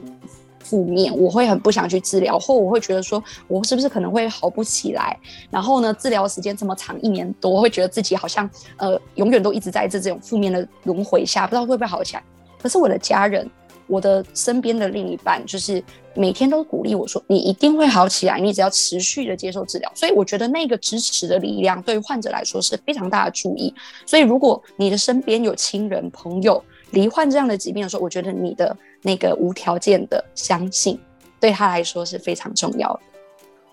[0.59, 5.17] 负面，我会很不想去治疗，或我会觉得说我是不是可能会好不起来？
[5.51, 12.23] 然后呢，治疗时间这么长，一年多，我会觉得自己好像呃永远都一直在这这种负面的轮回下，不知道会不会好起来。
[12.61, 13.49] 可是我的家人，
[13.91, 15.83] 我的身边的另一半，就是
[16.15, 23.75] 每天都鼓励我说：“你一定会好起来，你只要持续的接受治疗。”所以我觉得那个支持的力量对于患者来说是非常大的注意。
[24.07, 26.63] 所以如果你的身边有亲人朋友，
[26.93, 30.99] 罹患这样的疾病的时候，我觉得你的那个无条件的相信，
[31.41, 33.01] 对他来说是非常重要的。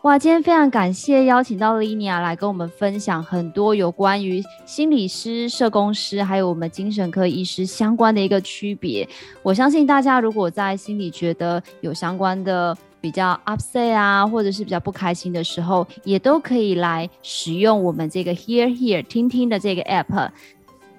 [0.03, 9.07] 哇，今天非常感谢邀请到 Linia 来跟我们分享很多有关于心理师、社工师还有我们精神科医师相关的一个区别。
[9.41, 20.29] 我相信大家如果在心里觉得有相关的比较 upset 啊，或者是比较不开心的时候，也都可以来使用我们这个 Hear Hear 听听的这个 app。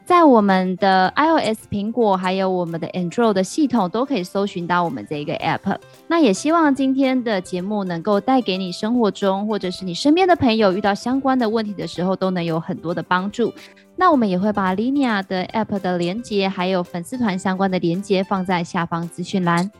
[0.08, 5.76] 在我们的 iOS 苹果还有我们的 Android 的系统都可以搜寻到我们这一个 App。
[6.06, 13.52] 那也希望今天的节目能够带给你生活中或者是你身边的朋友遇到相关的问题的时候都能有很多的帮助。
[13.96, 19.70] 那我们也会把 Linia 的 App 的连接还有粉丝团相关的连接放在下方资讯栏。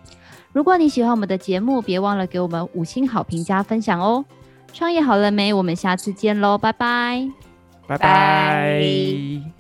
[0.52, 4.22] 如果你喜欢我们的节目，别忘了给我们五星好评加分享哦。
[4.74, 5.54] 创业好了没？
[5.54, 7.26] 我们下次见喽，拜拜，
[7.86, 9.57] 拜拜。